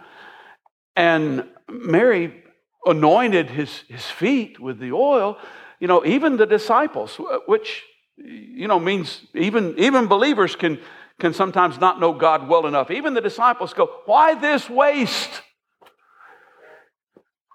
and 0.94 1.44
Mary 1.68 2.44
anointed 2.86 3.50
his, 3.50 3.82
his 3.88 4.04
feet 4.06 4.60
with 4.60 4.78
the 4.78 4.92
oil, 4.92 5.38
you 5.80 5.88
know, 5.88 6.04
even 6.04 6.36
the 6.36 6.46
disciples, 6.46 7.20
which, 7.46 7.84
you 8.16 8.68
know, 8.68 8.80
means 8.80 9.22
even, 9.34 9.74
even 9.78 10.06
believers 10.06 10.56
can, 10.56 10.78
can 11.18 11.32
sometimes 11.32 11.78
not 11.78 12.00
know 12.00 12.12
God 12.12 12.48
well 12.48 12.66
enough. 12.66 12.90
Even 12.90 13.14
the 13.14 13.20
disciples 13.20 13.74
go, 13.74 13.90
Why 14.06 14.34
this 14.34 14.68
waste? 14.68 15.42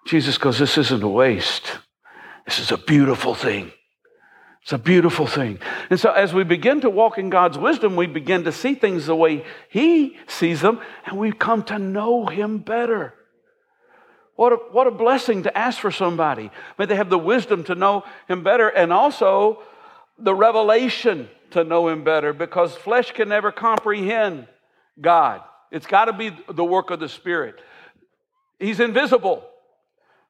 Jesus 0.05 0.37
goes, 0.37 0.59
This 0.59 0.77
isn't 0.77 1.03
a 1.03 1.07
waste. 1.07 1.79
This 2.45 2.60
is 2.60 2.71
a 2.71 2.77
beautiful 2.77 3.36
thing. 3.36 3.71
It's 4.63 4.71
a 4.71 4.77
beautiful 4.77 5.27
thing. 5.27 5.60
And 5.89 5.99
so, 5.99 6.12
as 6.12 6.34
we 6.34 6.45
begin 6.45 6.82
to 6.82 6.89
walk 6.89 7.17
in 7.17 7.29
God's 7.29 7.58
wisdom, 7.58 7.97
we 7.97 8.08
begin 8.08 8.45
to 8.45 8.51
see 8.51 8.75
things 8.75 9.06
the 9.06 9.15
way 9.15 9.43
He 9.69 10.17
sees 10.27 10.62
them, 10.62 10.79
and 11.06 11.17
we 11.17 11.34
come 11.34 11.63
to 11.63 11.77
know 11.77 12.27
Him 12.27 12.60
better. 12.60 13.13
What 14.36 14.53
a, 14.53 14.56
what 14.56 14.88
a 14.88 14.91
blessing 14.91 15.43
to 15.43 15.58
ask 15.58 15.79
for 15.79 15.91
somebody. 15.91 16.49
May 16.79 16.86
they 16.86 16.95
have 16.95 17.10
the 17.10 17.19
wisdom 17.19 17.65
to 17.65 17.75
know 17.75 18.03
Him 18.27 18.43
better 18.43 18.69
and 18.69 18.93
also 18.93 19.62
the 20.17 20.34
revelation 20.34 21.29
to 21.51 21.63
know 21.63 21.89
Him 21.89 22.03
better 22.03 22.34
because 22.34 22.73
flesh 22.73 23.12
can 23.12 23.29
never 23.29 23.51
comprehend 23.51 24.47
God. 24.99 25.41
It's 25.71 25.88
got 25.88 26.06
to 26.06 26.13
be 26.13 26.36
the 26.47 26.63
work 26.63 26.89
of 26.89 26.99
the 26.99 27.10
Spirit. 27.10 27.60
He's 28.60 28.79
invisible. 28.79 29.43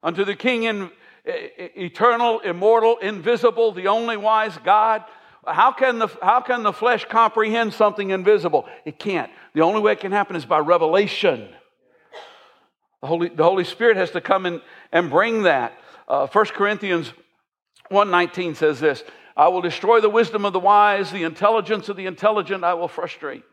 Unto 0.02 0.26
the 0.26 0.36
King 0.36 0.64
in, 0.64 0.90
eternal, 1.26 2.40
immortal, 2.40 2.98
invisible, 2.98 3.72
the 3.72 3.88
only 3.88 4.18
wise 4.18 4.58
God. 4.64 5.04
How 5.46 5.72
can, 5.72 6.00
the, 6.00 6.08
how 6.22 6.42
can 6.42 6.64
the 6.64 6.74
flesh 6.74 7.06
comprehend 7.06 7.74
something 7.74 8.10
invisible? 8.10 8.68
It 8.86 8.98
can't. 9.00 9.32
The 9.54 9.62
only 9.62 9.82
way 9.82 9.94
it 9.94 10.00
can 10.00 10.12
happen 10.12 10.36
is 10.36 10.46
by 10.46 10.60
revelation. 10.60 11.50
The 13.02 13.08
Holy, 13.08 13.30
the 13.30 13.44
Holy 13.44 13.66
Spirit 13.66 13.98
has 13.98 14.12
to 14.12 14.22
come 14.22 14.46
in 14.46 14.62
and 14.92 15.10
bring 15.10 15.44
that. 15.44 15.74
Uh, 16.08 16.28
1 16.28 16.46
Corinthians 16.48 17.12
1.19 17.92 18.56
says 18.56 18.80
this, 18.80 19.04
I 19.36 19.48
will 19.48 19.62
destroy 19.62 20.00
the 20.00 20.10
wisdom 20.10 20.46
of 20.46 20.54
the 20.54 20.60
wise, 20.60 21.12
the 21.12 21.24
intelligence 21.24 21.90
of 21.90 21.98
the 21.98 22.06
intelligent 22.06 22.64
I 22.64 22.76
will 22.76 22.88
frustrate. 22.88 23.44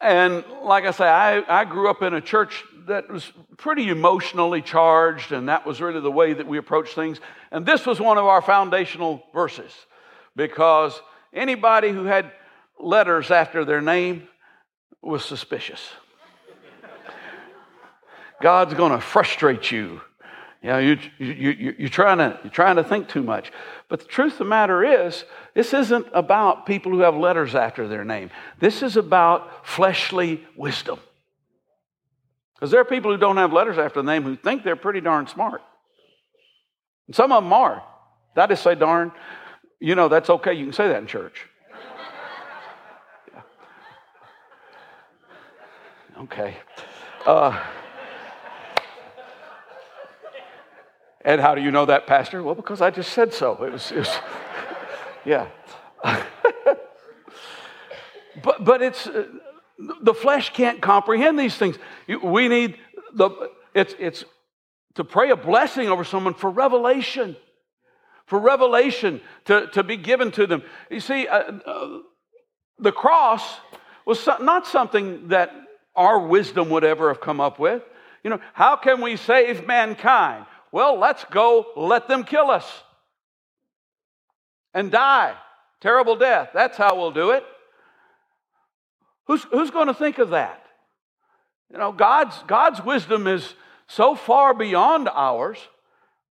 And 0.00 0.44
like 0.62 0.84
I 0.84 0.90
say, 0.90 1.06
I, 1.06 1.60
I 1.60 1.64
grew 1.64 1.88
up 1.88 2.02
in 2.02 2.14
a 2.14 2.20
church 2.20 2.64
that 2.86 3.08
was 3.10 3.32
pretty 3.56 3.88
emotionally 3.88 4.60
charged, 4.60 5.32
and 5.32 5.48
that 5.48 5.66
was 5.66 5.80
really 5.80 6.00
the 6.00 6.10
way 6.10 6.34
that 6.34 6.46
we 6.46 6.58
approached 6.58 6.94
things. 6.94 7.20
And 7.50 7.64
this 7.64 7.86
was 7.86 8.00
one 8.00 8.18
of 8.18 8.26
our 8.26 8.42
foundational 8.42 9.22
verses 9.32 9.72
because 10.36 11.00
anybody 11.32 11.90
who 11.90 12.04
had 12.04 12.30
letters 12.78 13.30
after 13.30 13.64
their 13.64 13.80
name 13.80 14.28
was 15.00 15.24
suspicious. 15.24 15.80
God's 18.40 18.74
going 18.74 18.92
to 18.92 19.00
frustrate 19.00 19.70
you. 19.70 20.00
You 20.64 20.70
know, 20.70 20.78
you, 20.78 20.98
you, 21.18 21.26
you, 21.50 21.74
you're, 21.78 21.88
trying 21.90 22.16
to, 22.16 22.40
you're 22.42 22.50
trying 22.50 22.76
to 22.76 22.84
think 22.84 23.06
too 23.06 23.22
much. 23.22 23.52
But 23.90 24.00
the 24.00 24.06
truth 24.06 24.32
of 24.32 24.38
the 24.38 24.44
matter 24.46 25.06
is, 25.06 25.24
this 25.52 25.74
isn't 25.74 26.06
about 26.14 26.64
people 26.64 26.90
who 26.90 27.00
have 27.00 27.14
letters 27.14 27.54
after 27.54 27.86
their 27.86 28.02
name. 28.02 28.30
This 28.60 28.82
is 28.82 28.96
about 28.96 29.66
fleshly 29.66 30.42
wisdom. 30.56 31.00
Because 32.54 32.70
there 32.70 32.80
are 32.80 32.86
people 32.86 33.10
who 33.10 33.18
don't 33.18 33.36
have 33.36 33.52
letters 33.52 33.76
after 33.76 34.00
their 34.00 34.14
name 34.14 34.22
who 34.22 34.36
think 34.36 34.64
they're 34.64 34.74
pretty 34.74 35.02
darn 35.02 35.26
smart. 35.26 35.60
And 37.08 37.14
some 37.14 37.30
of 37.30 37.44
them 37.44 37.52
are. 37.52 37.82
Did 38.34 38.40
I 38.40 38.46
just 38.46 38.62
say 38.62 38.74
darn? 38.74 39.12
You 39.80 39.94
know, 39.94 40.08
that's 40.08 40.30
okay. 40.30 40.54
You 40.54 40.64
can 40.64 40.72
say 40.72 40.88
that 40.88 40.98
in 40.98 41.06
church. 41.06 41.46
Okay. 46.16 46.56
Uh, 47.26 47.60
and 51.24 51.40
how 51.40 51.54
do 51.54 51.62
you 51.62 51.70
know 51.70 51.86
that, 51.86 52.06
Pastor? 52.06 52.42
Well, 52.42 52.54
because 52.54 52.80
I 52.82 52.90
just 52.90 53.12
said 53.12 53.32
so. 53.32 53.62
It 53.64 53.72
was, 53.72 53.90
it 53.90 53.98
was 53.98 54.18
yeah. 55.24 55.48
but, 58.42 58.64
but 58.64 58.82
it's, 58.82 59.06
uh, 59.06 59.26
the 60.02 60.14
flesh 60.14 60.52
can't 60.52 60.80
comprehend 60.80 61.38
these 61.38 61.56
things. 61.56 61.78
We 62.22 62.48
need 62.48 62.76
the, 63.14 63.30
it's, 63.74 63.94
it's 63.98 64.24
to 64.94 65.04
pray 65.04 65.30
a 65.30 65.36
blessing 65.36 65.88
over 65.88 66.04
someone 66.04 66.34
for 66.34 66.50
revelation, 66.50 67.36
for 68.26 68.38
revelation 68.38 69.20
to, 69.46 69.68
to 69.68 69.82
be 69.82 69.96
given 69.96 70.30
to 70.32 70.46
them. 70.46 70.62
You 70.90 71.00
see, 71.00 71.26
uh, 71.26 71.52
uh, 71.66 71.98
the 72.78 72.92
cross 72.92 73.42
was 74.04 74.20
so, 74.20 74.36
not 74.40 74.66
something 74.66 75.28
that 75.28 75.50
our 75.96 76.18
wisdom 76.18 76.70
would 76.70 76.84
ever 76.84 77.08
have 77.08 77.20
come 77.20 77.40
up 77.40 77.58
with. 77.58 77.82
You 78.22 78.30
know, 78.30 78.40
how 78.52 78.76
can 78.76 79.00
we 79.00 79.16
save 79.16 79.66
mankind? 79.66 80.46
Well, 80.74 80.98
let's 80.98 81.24
go 81.30 81.66
let 81.76 82.08
them 82.08 82.24
kill 82.24 82.50
us 82.50 82.66
and 84.74 84.90
die. 84.90 85.36
Terrible 85.80 86.16
death. 86.16 86.48
That's 86.52 86.76
how 86.76 86.96
we'll 86.96 87.12
do 87.12 87.30
it. 87.30 87.44
Who's, 89.28 89.44
who's 89.52 89.70
going 89.70 89.86
to 89.86 89.94
think 89.94 90.18
of 90.18 90.30
that? 90.30 90.64
You 91.70 91.78
know, 91.78 91.92
God's, 91.92 92.36
God's 92.48 92.84
wisdom 92.84 93.28
is 93.28 93.54
so 93.86 94.16
far 94.16 94.52
beyond 94.52 95.08
ours. 95.08 95.58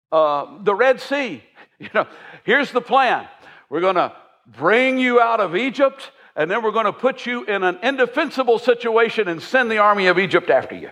Uh, 0.10 0.64
the 0.64 0.74
Red 0.74 1.02
Sea, 1.02 1.44
you 1.80 1.90
know, 1.94 2.08
here's 2.46 2.72
the 2.72 2.80
plan. 2.80 3.28
We're 3.70 3.82
going 3.82 3.96
to 3.96 4.14
bring 4.48 5.00
you 5.00 5.20
out 5.20 5.42
of 5.42 5.54
Egypt, 5.54 6.12
and 6.38 6.50
then 6.50 6.64
we're 6.64 6.72
going 6.72 6.86
to 6.86 6.94
put 6.94 7.26
you 7.26 7.44
in 7.44 7.64
an 7.64 7.78
indefensible 7.84 8.58
situation 8.58 9.28
and 9.28 9.42
send 9.42 9.70
the 9.70 9.80
army 9.80 10.08
of 10.08 10.18
Egypt 10.18 10.50
after 10.50 10.76
you. 10.76 10.92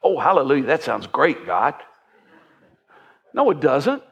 Oh, 0.00 0.20
hallelujah. 0.20 0.66
That 0.66 0.84
sounds 0.84 1.08
great, 1.08 1.44
God. 1.44 1.74
No, 3.34 3.50
it 3.50 3.60
doesn't. 3.60 4.02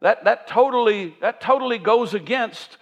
That, 0.00 0.24
that, 0.24 0.46
totally, 0.46 1.16
that 1.20 1.40
totally 1.40 1.78
goes 1.78 2.14
against 2.14 2.76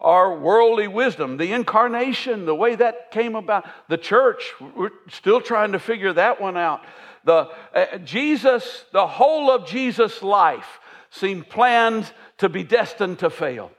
our 0.00 0.38
worldly 0.38 0.86
wisdom, 0.86 1.38
the 1.38 1.52
incarnation, 1.52 2.46
the 2.46 2.54
way 2.54 2.76
that 2.76 3.10
came 3.10 3.34
about, 3.34 3.66
the 3.88 3.96
church, 3.96 4.52
we're 4.76 4.90
still 5.10 5.40
trying 5.40 5.72
to 5.72 5.78
figure 5.78 6.12
that 6.12 6.40
one 6.40 6.56
out. 6.56 6.82
The 7.24 7.50
uh, 7.74 7.98
Jesus, 7.98 8.84
the 8.92 9.06
whole 9.06 9.50
of 9.50 9.66
Jesus' 9.66 10.22
life 10.22 10.78
seemed 11.10 11.48
planned 11.48 12.12
to 12.38 12.48
be 12.48 12.62
destined 12.62 13.18
to 13.20 13.30
fail 13.30 13.72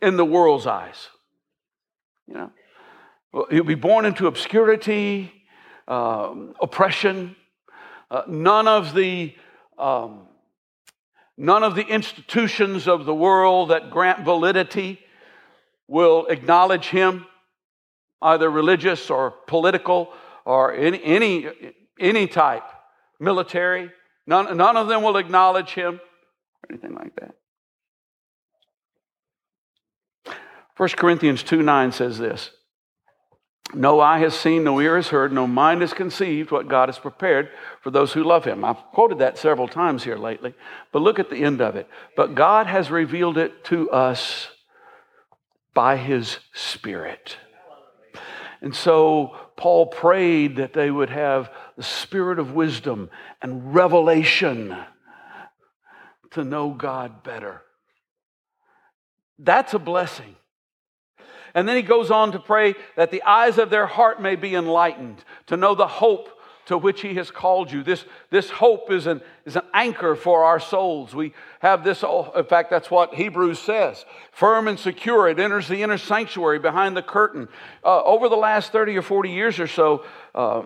in 0.00 0.16
the 0.16 0.24
world's 0.24 0.66
eyes. 0.66 1.08
You 2.26 2.34
know, 2.34 2.52
he'll 3.50 3.64
be 3.64 3.74
born 3.74 4.06
into 4.06 4.26
obscurity, 4.26 5.32
um, 5.86 6.54
oppression. 6.60 7.36
Uh, 8.10 8.22
none 8.26 8.66
of 8.66 8.94
the 8.94 9.34
um, 9.78 10.28
None 11.40 11.62
of 11.62 11.76
the 11.76 11.86
institutions 11.86 12.88
of 12.88 13.04
the 13.04 13.14
world 13.14 13.70
that 13.70 13.90
grant 13.90 14.24
validity 14.24 14.98
will 15.86 16.26
acknowledge 16.26 16.86
him, 16.86 17.26
either 18.20 18.50
religious 18.50 19.08
or 19.08 19.30
political 19.46 20.12
or 20.44 20.74
any, 20.74 21.00
any, 21.04 21.46
any 22.00 22.26
type, 22.26 22.64
military. 23.20 23.92
None, 24.26 24.56
none 24.56 24.76
of 24.76 24.88
them 24.88 25.04
will 25.04 25.16
acknowledge 25.16 25.74
him 25.74 26.00
or 26.00 26.70
anything 26.70 26.96
like 26.96 27.14
that. 27.14 27.36
1 30.76 30.88
Corinthians 30.90 31.44
2 31.44 31.62
9 31.62 31.92
says 31.92 32.18
this 32.18 32.50
no 33.74 34.00
eye 34.00 34.18
has 34.18 34.34
seen, 34.34 34.64
no 34.64 34.80
ear 34.80 34.96
has 34.96 35.08
heard, 35.08 35.32
no 35.32 35.46
mind 35.46 35.82
has 35.82 35.92
conceived 35.92 36.50
what 36.50 36.68
God 36.68 36.88
has 36.88 36.98
prepared 36.98 37.50
for 37.82 37.90
those 37.90 38.12
who 38.12 38.24
love 38.24 38.44
him. 38.44 38.64
I've 38.64 38.82
quoted 38.92 39.18
that 39.18 39.38
several 39.38 39.68
times 39.68 40.04
here 40.04 40.16
lately, 40.16 40.54
but 40.92 41.02
look 41.02 41.18
at 41.18 41.30
the 41.30 41.44
end 41.44 41.60
of 41.60 41.76
it. 41.76 41.88
But 42.16 42.34
God 42.34 42.66
has 42.66 42.90
revealed 42.90 43.36
it 43.36 43.64
to 43.64 43.90
us 43.90 44.48
by 45.74 45.96
his 45.96 46.38
Spirit. 46.52 47.36
And 48.60 48.74
so 48.74 49.36
Paul 49.56 49.86
prayed 49.86 50.56
that 50.56 50.72
they 50.72 50.90
would 50.90 51.10
have 51.10 51.50
the 51.76 51.82
spirit 51.82 52.38
of 52.38 52.54
wisdom 52.54 53.10
and 53.40 53.74
revelation 53.74 54.76
to 56.32 56.44
know 56.44 56.70
God 56.70 57.22
better. 57.22 57.62
That's 59.38 59.74
a 59.74 59.78
blessing. 59.78 60.34
And 61.58 61.68
then 61.68 61.74
he 61.74 61.82
goes 61.82 62.12
on 62.12 62.30
to 62.32 62.38
pray 62.38 62.76
that 62.94 63.10
the 63.10 63.20
eyes 63.24 63.58
of 63.58 63.68
their 63.68 63.86
heart 63.86 64.22
may 64.22 64.36
be 64.36 64.54
enlightened, 64.54 65.24
to 65.46 65.56
know 65.56 65.74
the 65.74 65.88
hope 65.88 66.28
to 66.66 66.78
which 66.78 67.00
he 67.00 67.14
has 67.14 67.32
called 67.32 67.72
you. 67.72 67.82
This, 67.82 68.04
this 68.30 68.48
hope 68.48 68.92
is 68.92 69.08
an, 69.08 69.22
is 69.44 69.56
an 69.56 69.64
anchor 69.74 70.14
for 70.14 70.44
our 70.44 70.60
souls. 70.60 71.16
We 71.16 71.32
have 71.58 71.82
this, 71.82 72.04
in 72.04 72.44
fact, 72.44 72.70
that's 72.70 72.92
what 72.92 73.12
Hebrews 73.12 73.58
says 73.58 74.04
firm 74.30 74.68
and 74.68 74.78
secure. 74.78 75.28
It 75.28 75.40
enters 75.40 75.66
the 75.66 75.82
inner 75.82 75.98
sanctuary 75.98 76.60
behind 76.60 76.96
the 76.96 77.02
curtain. 77.02 77.48
Uh, 77.82 78.04
over 78.04 78.28
the 78.28 78.36
last 78.36 78.70
30 78.70 78.96
or 78.96 79.02
40 79.02 79.28
years 79.28 79.58
or 79.58 79.66
so, 79.66 80.04
uh, 80.36 80.62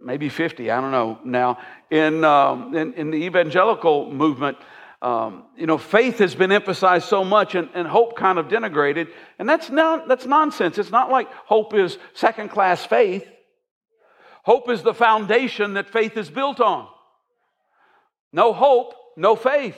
maybe 0.00 0.30
50, 0.30 0.70
I 0.70 0.80
don't 0.80 0.90
know 0.90 1.18
now, 1.22 1.58
in, 1.90 2.24
um, 2.24 2.74
in, 2.74 2.94
in 2.94 3.10
the 3.10 3.18
evangelical 3.18 4.10
movement, 4.10 4.56
um, 5.04 5.44
you 5.54 5.66
know, 5.66 5.76
faith 5.76 6.18
has 6.18 6.34
been 6.34 6.50
emphasized 6.50 7.06
so 7.08 7.24
much 7.24 7.54
and, 7.54 7.68
and 7.74 7.86
hope 7.86 8.16
kind 8.16 8.38
of 8.38 8.48
denigrated. 8.48 9.08
And 9.38 9.46
that's, 9.46 9.68
that's 9.68 10.24
nonsense. 10.24 10.78
It's 10.78 10.90
not 10.90 11.10
like 11.10 11.30
hope 11.30 11.74
is 11.74 11.98
second 12.14 12.48
class 12.48 12.86
faith. 12.86 13.28
Hope 14.44 14.70
is 14.70 14.82
the 14.82 14.94
foundation 14.94 15.74
that 15.74 15.90
faith 15.90 16.16
is 16.16 16.30
built 16.30 16.58
on. 16.58 16.88
No 18.32 18.54
hope, 18.54 18.94
no 19.14 19.36
faith, 19.36 19.76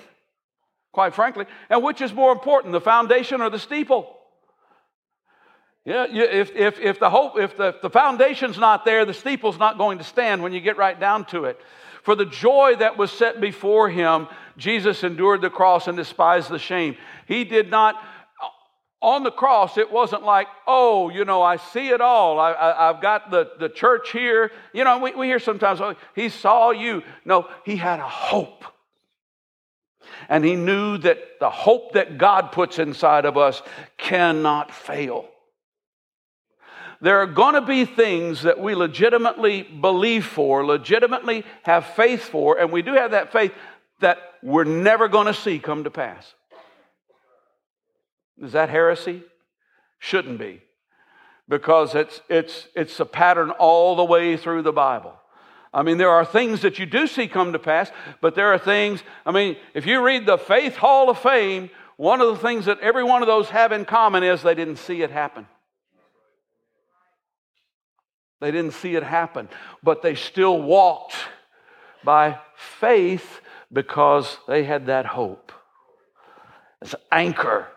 quite 0.92 1.12
frankly. 1.12 1.46
And 1.70 1.82
which 1.82 2.00
is 2.00 2.12
more 2.12 2.30
important, 2.30 2.72
the 2.72 2.80
foundation 2.80 3.40
or 3.40 3.50
the 3.50 3.58
steeple? 3.58 4.16
Yeah, 5.84 6.06
if, 6.08 6.54
if, 6.54 6.78
if 6.78 7.00
the 7.00 7.10
hope, 7.10 7.36
if 7.36 7.56
the, 7.56 7.74
the 7.82 7.90
foundation's 7.90 8.58
not 8.58 8.84
there, 8.84 9.04
the 9.04 9.14
steeple's 9.14 9.58
not 9.58 9.76
going 9.76 9.98
to 9.98 10.04
stand 10.04 10.40
when 10.40 10.52
you 10.52 10.60
get 10.60 10.76
right 10.76 10.98
down 10.98 11.24
to 11.26 11.46
it. 11.46 11.60
For 12.04 12.14
the 12.14 12.26
joy 12.26 12.76
that 12.78 12.96
was 12.96 13.10
set 13.10 13.40
before 13.40 13.88
him, 13.88 14.28
Jesus 14.56 15.04
endured 15.04 15.42
the 15.42 15.50
cross 15.50 15.86
and 15.86 15.96
despised 15.96 16.50
the 16.50 16.58
shame. 16.58 16.96
He 17.26 17.44
did 17.44 17.70
not, 17.70 17.96
on 19.02 19.22
the 19.22 19.30
cross, 19.30 19.76
it 19.76 19.92
wasn't 19.92 20.22
like, 20.22 20.46
oh, 20.66 21.10
you 21.10 21.24
know, 21.24 21.42
I 21.42 21.56
see 21.56 21.88
it 21.88 22.00
all. 22.00 22.38
I, 22.40 22.88
have 22.88 23.02
got 23.02 23.30
the, 23.30 23.50
the 23.58 23.68
church 23.68 24.12
here. 24.12 24.50
You 24.72 24.84
know, 24.84 24.98
we, 24.98 25.12
we 25.14 25.26
hear 25.26 25.38
sometimes, 25.38 25.80
oh, 25.80 25.94
he 26.14 26.28
saw 26.28 26.70
you. 26.70 27.02
No, 27.24 27.48
he 27.64 27.76
had 27.76 28.00
a 28.00 28.08
hope. 28.08 28.64
And 30.28 30.44
he 30.44 30.56
knew 30.56 30.98
that 30.98 31.18
the 31.40 31.50
hope 31.50 31.92
that 31.92 32.16
God 32.16 32.52
puts 32.52 32.78
inside 32.78 33.24
of 33.24 33.36
us 33.36 33.62
cannot 33.98 34.72
fail 34.72 35.28
there 37.00 37.20
are 37.20 37.26
going 37.26 37.54
to 37.54 37.60
be 37.60 37.84
things 37.84 38.42
that 38.42 38.58
we 38.58 38.74
legitimately 38.74 39.62
believe 39.62 40.24
for, 40.24 40.64
legitimately 40.64 41.44
have 41.62 41.86
faith 41.86 42.22
for, 42.22 42.58
and 42.58 42.72
we 42.72 42.82
do 42.82 42.94
have 42.94 43.10
that 43.10 43.32
faith 43.32 43.52
that 44.00 44.18
we're 44.42 44.64
never 44.64 45.08
going 45.08 45.26
to 45.26 45.34
see 45.34 45.58
come 45.58 45.84
to 45.84 45.90
pass. 45.90 46.34
Is 48.42 48.52
that 48.52 48.68
heresy? 48.68 49.22
Shouldn't 49.98 50.38
be. 50.38 50.62
Because 51.48 51.94
it's, 51.94 52.20
it's, 52.28 52.68
it's 52.74 53.00
a 53.00 53.06
pattern 53.06 53.50
all 53.50 53.96
the 53.96 54.04
way 54.04 54.36
through 54.36 54.62
the 54.62 54.72
Bible. 54.72 55.14
I 55.72 55.82
mean, 55.82 55.98
there 55.98 56.10
are 56.10 56.24
things 56.24 56.62
that 56.62 56.78
you 56.78 56.86
do 56.86 57.06
see 57.06 57.28
come 57.28 57.52
to 57.52 57.58
pass, 57.58 57.90
but 58.20 58.34
there 58.34 58.52
are 58.52 58.58
things, 58.58 59.02
I 59.24 59.32
mean, 59.32 59.56
if 59.74 59.86
you 59.86 60.02
read 60.02 60.26
the 60.26 60.38
Faith 60.38 60.76
Hall 60.76 61.10
of 61.10 61.18
Fame, 61.18 61.70
one 61.96 62.20
of 62.20 62.28
the 62.28 62.42
things 62.42 62.66
that 62.66 62.80
every 62.80 63.04
one 63.04 63.22
of 63.22 63.26
those 63.26 63.48
have 63.50 63.72
in 63.72 63.84
common 63.84 64.22
is 64.22 64.42
they 64.42 64.54
didn't 64.54 64.76
see 64.76 65.02
it 65.02 65.10
happen. 65.10 65.46
They 68.40 68.50
didn't 68.50 68.74
see 68.74 68.96
it 68.96 69.02
happen, 69.02 69.48
but 69.82 70.02
they 70.02 70.14
still 70.14 70.60
walked 70.60 71.14
by 72.04 72.38
faith 72.56 73.40
because 73.72 74.38
they 74.46 74.64
had 74.64 74.86
that 74.86 75.06
hope. 75.06 75.52
It's 76.82 76.94
an 76.94 77.00
anchor 77.10 77.68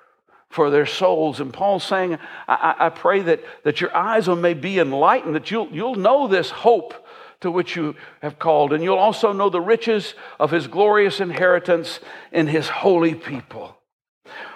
for 0.49 0.69
their 0.69 0.86
souls. 0.86 1.39
And 1.39 1.54
Paul's 1.54 1.84
saying, 1.84 2.17
I, 2.47 2.75
I 2.80 2.89
pray 2.89 3.21
that, 3.21 3.43
that 3.63 3.82
your 3.82 3.95
eyes 3.95 4.28
may 4.28 4.54
be 4.54 4.80
enlightened, 4.80 5.36
that 5.36 5.52
you'll, 5.52 5.69
you'll 5.71 5.95
know 5.95 6.28
this 6.28 6.49
hope 6.49 6.93
to 7.41 7.49
which 7.49 7.75
you 7.75 7.95
have 8.21 8.38
called, 8.38 8.73
and 8.73 8.84
you'll 8.84 8.97
also 8.97 9.32
know 9.32 9.49
the 9.49 9.62
riches 9.62 10.13
of 10.39 10.52
his 10.52 10.67
glorious 10.67 11.19
inheritance 11.21 11.99
in 12.32 12.47
his 12.47 12.67
holy 12.67 13.15
people. 13.15 13.78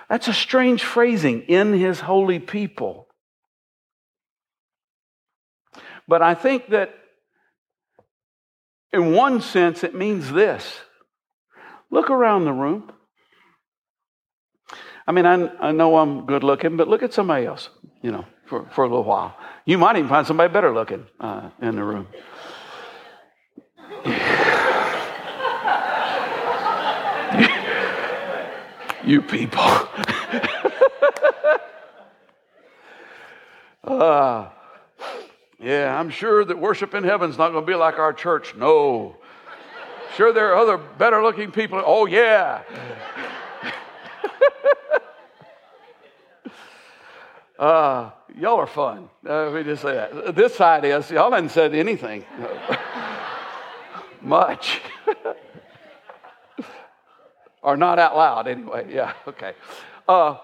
That's 0.10 0.28
a 0.28 0.34
strange 0.34 0.84
phrasing, 0.84 1.44
in 1.44 1.74
his 1.74 2.02
holy 2.02 2.40
people. 2.40 3.08
But 6.08 6.22
I 6.22 6.36
think 6.36 6.70
that 6.70 6.94
in 8.92 9.14
one 9.14 9.42
sense, 9.42 9.84
it 9.84 9.96
means 9.96 10.32
this 10.32 10.82
look 11.94 12.10
around 12.10 12.46
the 12.46 12.52
room. 12.52 12.92
I 15.06 15.12
mean, 15.12 15.28
I, 15.28 15.48
I 15.60 15.72
know 15.72 15.98
I'm 15.98 16.26
good 16.26 16.44
looking, 16.44 16.76
but 16.76 16.88
look 16.88 17.04
at 17.04 17.14
somebody 17.14 17.46
else, 17.46 17.70
you 18.02 18.12
know, 18.12 18.26
for, 18.48 18.68
for 18.72 18.84
a 18.84 18.88
little 18.88 19.04
while. 19.04 19.38
You 19.66 19.78
might 19.78 19.96
even 19.98 20.10
find 20.10 20.26
somebody 20.26 20.52
better 20.52 20.74
looking 20.74 21.06
uh, 21.20 21.52
in 21.62 21.76
the 21.76 21.84
room. 21.84 22.08
you 29.06 29.22
people. 29.22 29.62
uh, 33.84 34.50
yeah, 35.60 36.00
I'm 36.00 36.10
sure 36.10 36.44
that 36.44 36.58
worship 36.58 36.96
in 36.96 37.04
heaven's 37.04 37.38
not 37.38 37.52
going 37.52 37.64
to 37.64 37.72
be 37.72 37.76
like 37.76 38.00
our 38.00 38.14
church. 38.14 38.56
No. 38.56 39.18
Sure, 40.16 40.32
there 40.32 40.54
are 40.54 40.56
other 40.56 40.78
better 40.78 41.24
looking 41.24 41.52
people. 41.52 41.82
Oh, 41.84 42.06
yeah. 42.06 42.62
uh, 47.60 48.12
y'all 48.38 48.60
are 48.60 48.68
fun. 48.68 49.10
Uh, 49.28 49.46
let 49.46 49.54
me 49.54 49.64
just 49.64 49.82
say 49.82 49.94
that. 49.94 50.36
This 50.36 50.54
side 50.56 50.86
is, 50.86 51.10
y'all 51.10 51.32
haven't 51.32 51.50
said 51.50 51.74
anything 51.74 52.24
much. 54.22 54.82
or 57.64 57.76
not 57.76 57.98
out 57.98 58.16
loud, 58.16 58.48
anyway. 58.48 58.94
Yeah, 58.94 59.14
okay. 59.28 59.54
Uh, 60.08 60.38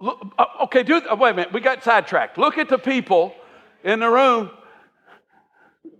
look, 0.00 0.32
uh, 0.38 0.46
okay, 0.62 0.82
do, 0.82 1.02
wait 1.18 1.30
a 1.30 1.34
minute. 1.34 1.52
We 1.52 1.60
got 1.60 1.84
sidetracked. 1.84 2.38
Look 2.38 2.56
at 2.56 2.70
the 2.70 2.78
people 2.78 3.34
in 3.82 4.00
the 4.00 4.08
room. 4.08 4.50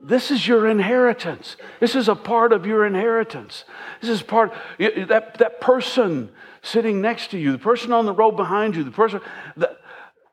This 0.06 0.30
is 0.30 0.46
your 0.46 0.68
inheritance. 0.68 1.56
This 1.80 1.96
is 1.96 2.08
a 2.10 2.14
part 2.14 2.52
of 2.52 2.66
your 2.66 2.84
inheritance. 2.84 3.64
This 4.02 4.10
is 4.10 4.22
part 4.22 4.52
that 4.78 5.38
that 5.38 5.60
person 5.62 6.28
sitting 6.60 7.00
next 7.00 7.30
to 7.30 7.38
you, 7.38 7.52
the 7.52 7.58
person 7.58 7.90
on 7.90 8.04
the 8.04 8.12
road 8.12 8.32
behind 8.32 8.76
you, 8.76 8.84
the 8.84 8.90
person 8.90 9.22
that, 9.56 9.78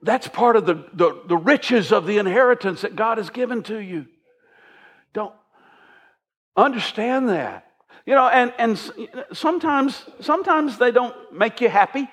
that's 0.02 0.28
part 0.28 0.58
of 0.58 0.66
the, 0.66 0.86
the, 0.94 1.22
the 1.26 1.38
riches 1.38 1.94
of 1.94 2.06
the 2.06 2.18
inheritance 2.18 2.82
that 2.82 2.98
God 2.98 3.18
has 3.18 3.30
given 3.30 3.64
to 3.64 3.78
you. 3.78 4.08
Don't 5.14 5.34
understand 6.58 7.30
that. 7.30 7.66
You 8.06 8.16
know, 8.16 8.28
and, 8.28 8.54
and 8.58 8.78
sometimes 9.32 10.04
sometimes 10.20 10.80
they 10.80 10.92
don't 10.92 11.16
make 11.32 11.62
you 11.62 11.70
happy. 11.70 12.10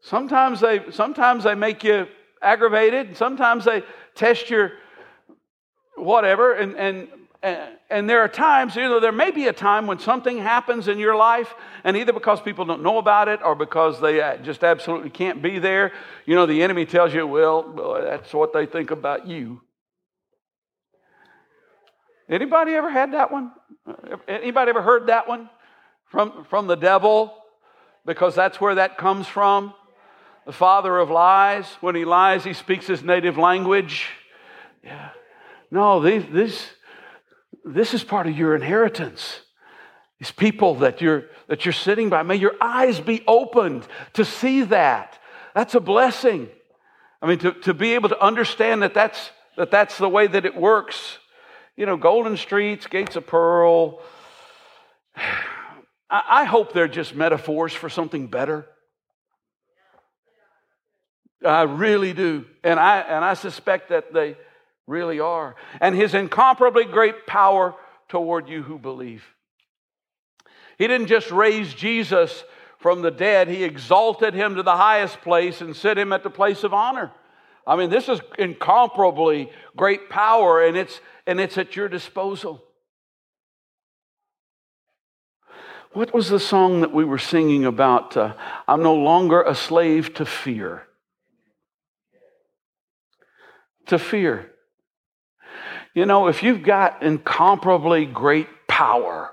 Sometimes 0.00 0.60
they 0.60 0.90
sometimes 0.90 1.44
they 1.44 1.54
make 1.54 1.84
you 1.84 2.08
aggravated. 2.42 3.16
Sometimes 3.16 3.64
they 3.64 3.84
test 4.16 4.50
your 4.50 4.72
whatever. 5.96 6.52
And, 6.52 6.76
and, 6.76 7.08
and, 7.90 8.08
there 8.08 8.20
are 8.20 8.28
times, 8.28 8.74
you 8.74 8.82
know, 8.82 9.00
there 9.00 9.12
may 9.12 9.30
be 9.30 9.46
a 9.48 9.52
time 9.52 9.86
when 9.86 9.98
something 9.98 10.38
happens 10.38 10.88
in 10.88 10.98
your 10.98 11.14
life, 11.14 11.54
and 11.84 11.96
either 11.96 12.12
because 12.12 12.40
people 12.40 12.64
don't 12.64 12.82
know 12.82 12.98
about 12.98 13.28
it 13.28 13.40
or 13.44 13.54
because 13.54 14.00
they 14.00 14.20
uh, 14.20 14.36
just 14.38 14.64
absolutely 14.64 15.10
can't 15.10 15.42
be 15.42 15.58
there, 15.58 15.92
you 16.24 16.34
know, 16.34 16.46
the 16.46 16.62
enemy 16.62 16.86
tells 16.86 17.12
you, 17.12 17.26
well, 17.26 18.00
that's 18.02 18.32
what 18.32 18.52
they 18.52 18.66
think 18.66 18.90
about 18.90 19.26
you. 19.26 19.60
Anybody 22.28 22.72
ever 22.72 22.90
had 22.90 23.12
that 23.12 23.30
one? 23.30 23.52
Anybody 24.26 24.70
ever 24.70 24.80
heard 24.80 25.08
that 25.08 25.28
one 25.28 25.50
from, 26.06 26.46
from 26.48 26.66
the 26.66 26.76
devil? 26.76 27.36
Because 28.06 28.34
that's 28.34 28.58
where 28.60 28.76
that 28.76 28.96
comes 28.96 29.26
from 29.26 29.74
the 30.46 30.52
father 30.52 30.98
of 30.98 31.10
lies. 31.10 31.66
When 31.80 31.94
he 31.94 32.04
lies, 32.04 32.44
he 32.44 32.52
speaks 32.52 32.86
his 32.86 33.02
native 33.02 33.38
language. 33.38 34.08
Yeah. 34.82 35.10
No, 35.74 36.00
these, 36.00 36.22
this, 36.30 36.66
this 37.64 37.94
is 37.94 38.04
part 38.04 38.28
of 38.28 38.38
your 38.38 38.54
inheritance. 38.54 39.40
These 40.20 40.30
people 40.30 40.76
that 40.76 41.00
you're, 41.00 41.24
that 41.48 41.64
you're 41.64 41.72
sitting 41.72 42.10
by, 42.10 42.22
may 42.22 42.36
your 42.36 42.54
eyes 42.60 43.00
be 43.00 43.24
opened 43.26 43.84
to 44.12 44.24
see 44.24 44.62
that. 44.62 45.18
That's 45.52 45.74
a 45.74 45.80
blessing. 45.80 46.48
I 47.20 47.26
mean, 47.26 47.38
to, 47.38 47.54
to 47.62 47.74
be 47.74 47.94
able 47.94 48.08
to 48.10 48.22
understand 48.22 48.84
that 48.84 48.94
that's, 48.94 49.32
that 49.56 49.72
that's 49.72 49.98
the 49.98 50.08
way 50.08 50.28
that 50.28 50.44
it 50.44 50.54
works. 50.54 51.18
You 51.76 51.86
know, 51.86 51.96
golden 51.96 52.36
streets, 52.36 52.86
gates 52.86 53.16
of 53.16 53.26
pearl. 53.26 53.98
I, 55.16 56.22
I 56.28 56.44
hope 56.44 56.72
they're 56.72 56.86
just 56.86 57.16
metaphors 57.16 57.72
for 57.72 57.88
something 57.88 58.28
better. 58.28 58.64
I 61.44 61.62
really 61.62 62.12
do. 62.12 62.44
And 62.62 62.78
I, 62.78 63.00
and 63.00 63.24
I 63.24 63.34
suspect 63.34 63.88
that 63.88 64.12
they 64.12 64.36
really 64.86 65.20
are. 65.20 65.56
And 65.80 65.94
his 65.94 66.14
incomparably 66.14 66.84
great 66.84 67.26
power 67.26 67.74
toward 68.08 68.48
you 68.48 68.62
who 68.62 68.78
believe. 68.78 69.24
He 70.78 70.86
didn't 70.86 71.06
just 71.06 71.30
raise 71.30 71.72
Jesus 71.72 72.44
from 72.78 73.00
the 73.00 73.10
dead, 73.10 73.48
he 73.48 73.64
exalted 73.64 74.34
him 74.34 74.56
to 74.56 74.62
the 74.62 74.76
highest 74.76 75.22
place 75.22 75.62
and 75.62 75.74
set 75.74 75.96
him 75.96 76.12
at 76.12 76.22
the 76.22 76.28
place 76.28 76.64
of 76.64 76.74
honor. 76.74 77.12
I 77.66 77.76
mean, 77.76 77.88
this 77.88 78.10
is 78.10 78.20
incomparably 78.38 79.50
great 79.74 80.10
power, 80.10 80.62
and 80.62 80.76
it's, 80.76 81.00
and 81.26 81.40
it's 81.40 81.56
at 81.56 81.76
your 81.76 81.88
disposal. 81.88 82.62
What 85.94 86.12
was 86.12 86.28
the 86.28 86.38
song 86.38 86.82
that 86.82 86.92
we 86.92 87.06
were 87.06 87.16
singing 87.16 87.64
about? 87.64 88.18
Uh, 88.18 88.34
I'm 88.68 88.82
no 88.82 88.94
longer 88.94 89.40
a 89.40 89.54
slave 89.54 90.12
to 90.14 90.26
fear 90.26 90.86
to 93.86 93.98
fear. 93.98 94.50
You 95.94 96.06
know, 96.06 96.26
if 96.26 96.42
you've 96.42 96.64
got 96.64 97.04
incomparably 97.04 98.04
great 98.04 98.48
power 98.66 99.30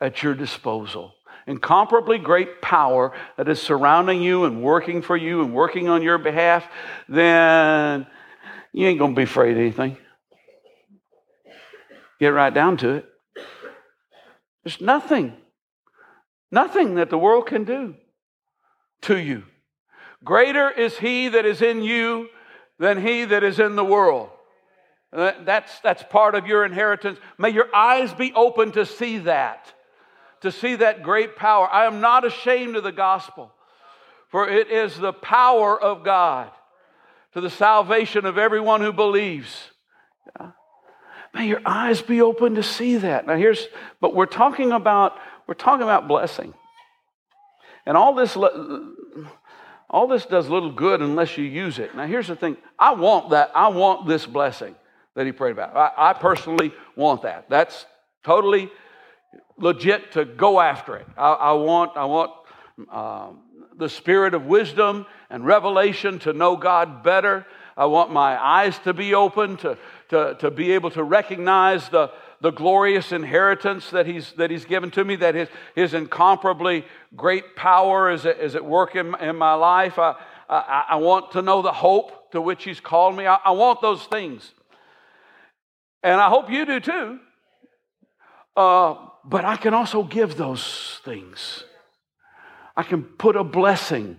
at 0.00 0.24
your 0.24 0.34
disposal, 0.34 1.14
incomparably 1.46 2.18
great 2.18 2.60
power 2.60 3.12
that 3.36 3.48
is 3.48 3.62
surrounding 3.62 4.20
you 4.20 4.44
and 4.44 4.60
working 4.60 5.02
for 5.02 5.16
you 5.16 5.42
and 5.42 5.54
working 5.54 5.88
on 5.88 6.02
your 6.02 6.18
behalf, 6.18 6.66
then 7.08 8.08
you 8.72 8.88
ain't 8.88 8.98
going 8.98 9.14
to 9.14 9.16
be 9.16 9.22
afraid 9.22 9.52
of 9.52 9.58
anything. 9.58 9.96
Get 12.18 12.28
right 12.28 12.52
down 12.52 12.76
to 12.78 12.90
it. 12.90 13.06
There's 14.64 14.80
nothing, 14.80 15.36
nothing 16.50 16.96
that 16.96 17.08
the 17.08 17.18
world 17.18 17.46
can 17.46 17.64
do 17.64 17.94
to 19.02 19.16
you. 19.16 19.44
Greater 20.24 20.70
is 20.70 20.98
he 20.98 21.28
that 21.28 21.46
is 21.46 21.62
in 21.62 21.82
you 21.82 22.28
than 22.80 23.00
he 23.00 23.24
that 23.24 23.44
is 23.44 23.60
in 23.60 23.76
the 23.76 23.84
world. 23.84 24.30
Uh, 25.12 25.32
that's, 25.44 25.80
that's 25.80 26.02
part 26.04 26.34
of 26.34 26.46
your 26.46 26.64
inheritance. 26.64 27.18
May 27.36 27.50
your 27.50 27.74
eyes 27.74 28.12
be 28.12 28.32
open 28.32 28.72
to 28.72 28.86
see 28.86 29.18
that, 29.18 29.72
to 30.42 30.52
see 30.52 30.76
that 30.76 31.02
great 31.02 31.36
power. 31.36 31.68
I 31.70 31.86
am 31.86 32.00
not 32.00 32.24
ashamed 32.24 32.76
of 32.76 32.84
the 32.84 32.92
gospel, 32.92 33.52
for 34.28 34.48
it 34.48 34.70
is 34.70 34.96
the 34.96 35.12
power 35.12 35.80
of 35.80 36.04
God 36.04 36.50
to 37.34 37.40
the 37.40 37.50
salvation 37.50 38.24
of 38.24 38.38
everyone 38.38 38.80
who 38.80 38.92
believes. 38.92 39.70
May 41.32 41.46
your 41.46 41.62
eyes 41.64 42.02
be 42.02 42.20
open 42.20 42.56
to 42.56 42.62
see 42.62 42.96
that. 42.96 43.26
Now 43.26 43.36
here's, 43.36 43.68
but 44.00 44.14
we're 44.14 44.26
talking 44.26 44.72
about, 44.72 45.16
we're 45.46 45.54
talking 45.54 45.82
about 45.82 46.08
blessing. 46.08 46.54
And 47.86 47.96
all 47.96 48.14
this, 48.14 48.36
all 49.88 50.06
this 50.06 50.26
does 50.26 50.48
little 50.48 50.72
good 50.72 51.00
unless 51.00 51.36
you 51.38 51.44
use 51.44 51.78
it. 51.78 51.96
Now, 51.96 52.06
here's 52.06 52.28
the 52.28 52.36
thing 52.36 52.56
I 52.78 52.94
want 52.94 53.30
that. 53.30 53.50
I 53.54 53.68
want 53.68 54.06
this 54.06 54.26
blessing 54.26 54.74
that 55.14 55.26
he 55.26 55.32
prayed 55.32 55.52
about. 55.52 55.76
I, 55.76 56.10
I 56.10 56.12
personally 56.12 56.72
want 56.96 57.22
that. 57.22 57.48
That's 57.48 57.86
totally 58.24 58.70
legit 59.56 60.12
to 60.12 60.24
go 60.24 60.60
after 60.60 60.96
it. 60.96 61.06
I, 61.16 61.32
I 61.32 61.52
want, 61.52 61.96
I 61.96 62.04
want 62.04 62.32
um, 62.90 63.40
the 63.76 63.88
spirit 63.88 64.34
of 64.34 64.46
wisdom 64.46 65.06
and 65.28 65.44
revelation 65.44 66.18
to 66.20 66.32
know 66.32 66.56
God 66.56 67.02
better. 67.02 67.46
I 67.76 67.86
want 67.86 68.12
my 68.12 68.42
eyes 68.42 68.78
to 68.80 68.92
be 68.92 69.14
open 69.14 69.56
to, 69.58 69.78
to, 70.10 70.36
to 70.40 70.50
be 70.50 70.72
able 70.72 70.90
to 70.90 71.02
recognize 71.02 71.88
the, 71.88 72.10
the 72.40 72.50
glorious 72.50 73.12
inheritance 73.12 73.90
that 73.90 74.06
he's, 74.06 74.32
that 74.32 74.50
he's 74.50 74.64
given 74.64 74.90
to 74.92 75.04
me, 75.04 75.16
that 75.16 75.34
his, 75.34 75.48
his 75.74 75.94
incomparably 75.94 76.84
great 77.16 77.56
power 77.56 78.10
is, 78.10 78.24
is 78.24 78.54
at 78.54 78.64
work 78.64 78.96
in, 78.96 79.14
in 79.20 79.36
my 79.36 79.54
life. 79.54 79.98
I, 79.98 80.14
I, 80.48 80.84
I 80.90 80.96
want 80.96 81.32
to 81.32 81.42
know 81.42 81.62
the 81.62 81.72
hope 81.72 82.32
to 82.32 82.40
which 82.40 82.64
He's 82.64 82.80
called 82.80 83.16
me. 83.16 83.26
I, 83.26 83.38
I 83.44 83.50
want 83.52 83.80
those 83.80 84.04
things. 84.04 84.52
And 86.02 86.20
I 86.20 86.28
hope 86.28 86.50
you 86.50 86.64
do 86.64 86.80
too. 86.80 87.18
Uh, 88.56 88.94
but 89.24 89.44
I 89.44 89.56
can 89.56 89.74
also 89.74 90.02
give 90.02 90.36
those 90.36 91.00
things. 91.04 91.64
I 92.76 92.82
can 92.82 93.02
put 93.02 93.36
a 93.36 93.44
blessing 93.44 94.18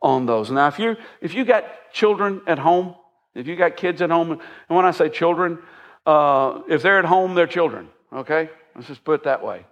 on 0.00 0.26
those. 0.26 0.50
Now, 0.50 0.68
if 0.68 0.78
you 0.78 0.96
if 1.20 1.34
you 1.34 1.44
got 1.44 1.64
children 1.92 2.40
at 2.46 2.58
home, 2.58 2.94
if 3.34 3.46
you 3.46 3.56
got 3.56 3.76
kids 3.76 4.00
at 4.00 4.10
home, 4.10 4.32
and 4.32 4.40
when 4.68 4.86
I 4.86 4.90
say 4.92 5.08
children, 5.08 5.58
uh, 6.06 6.62
if 6.68 6.82
they're 6.82 6.98
at 6.98 7.04
home, 7.04 7.34
they're 7.34 7.46
children. 7.46 7.88
Okay, 8.12 8.50
let's 8.74 8.88
just 8.88 9.04
put 9.04 9.20
it 9.20 9.24
that 9.24 9.44
way. 9.44 9.66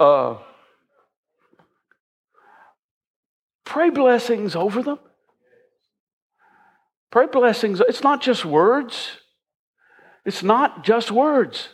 Uh, 0.00 0.36
pray 3.64 3.90
blessings 3.90 4.56
over 4.56 4.82
them. 4.82 4.98
Pray 7.10 7.26
blessings. 7.26 7.80
It's 7.80 8.02
not 8.02 8.20
just 8.20 8.44
words. 8.44 9.18
It's 10.28 10.42
not 10.42 10.84
just 10.84 11.10
words. 11.10 11.70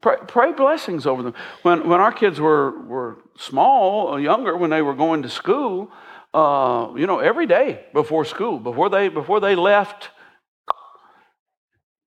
Pray, 0.00 0.16
pray, 0.26 0.52
blessings 0.52 1.06
over 1.06 1.22
them. 1.22 1.34
When, 1.60 1.86
when 1.86 2.00
our 2.00 2.12
kids 2.12 2.40
were, 2.40 2.70
were 2.86 3.18
small, 3.36 4.06
or 4.06 4.18
younger, 4.18 4.56
when 4.56 4.70
they 4.70 4.80
were 4.80 4.94
going 4.94 5.20
to 5.20 5.28
school, 5.28 5.92
uh, 6.32 6.94
you 6.96 7.06
know, 7.06 7.18
every 7.18 7.44
day 7.44 7.84
before 7.92 8.24
school, 8.24 8.58
before 8.58 8.88
they, 8.88 9.10
before 9.10 9.38
they 9.38 9.54
left, 9.54 10.08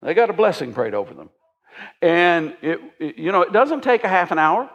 they 0.02 0.16
got 0.16 0.32
a 0.32 0.34
blessing 0.34 0.74
prayed 0.74 0.96
over 0.96 1.14
them. 1.14 1.30
And 2.02 2.58
it, 2.64 2.80
it, 3.00 3.18
you 3.20 3.32
know, 3.32 3.44
it 3.44 3.54
doesn't 3.54 3.82
take 3.82 4.04
a 4.04 4.10
half 4.10 4.32
an 4.32 4.40
hour. 4.40 4.68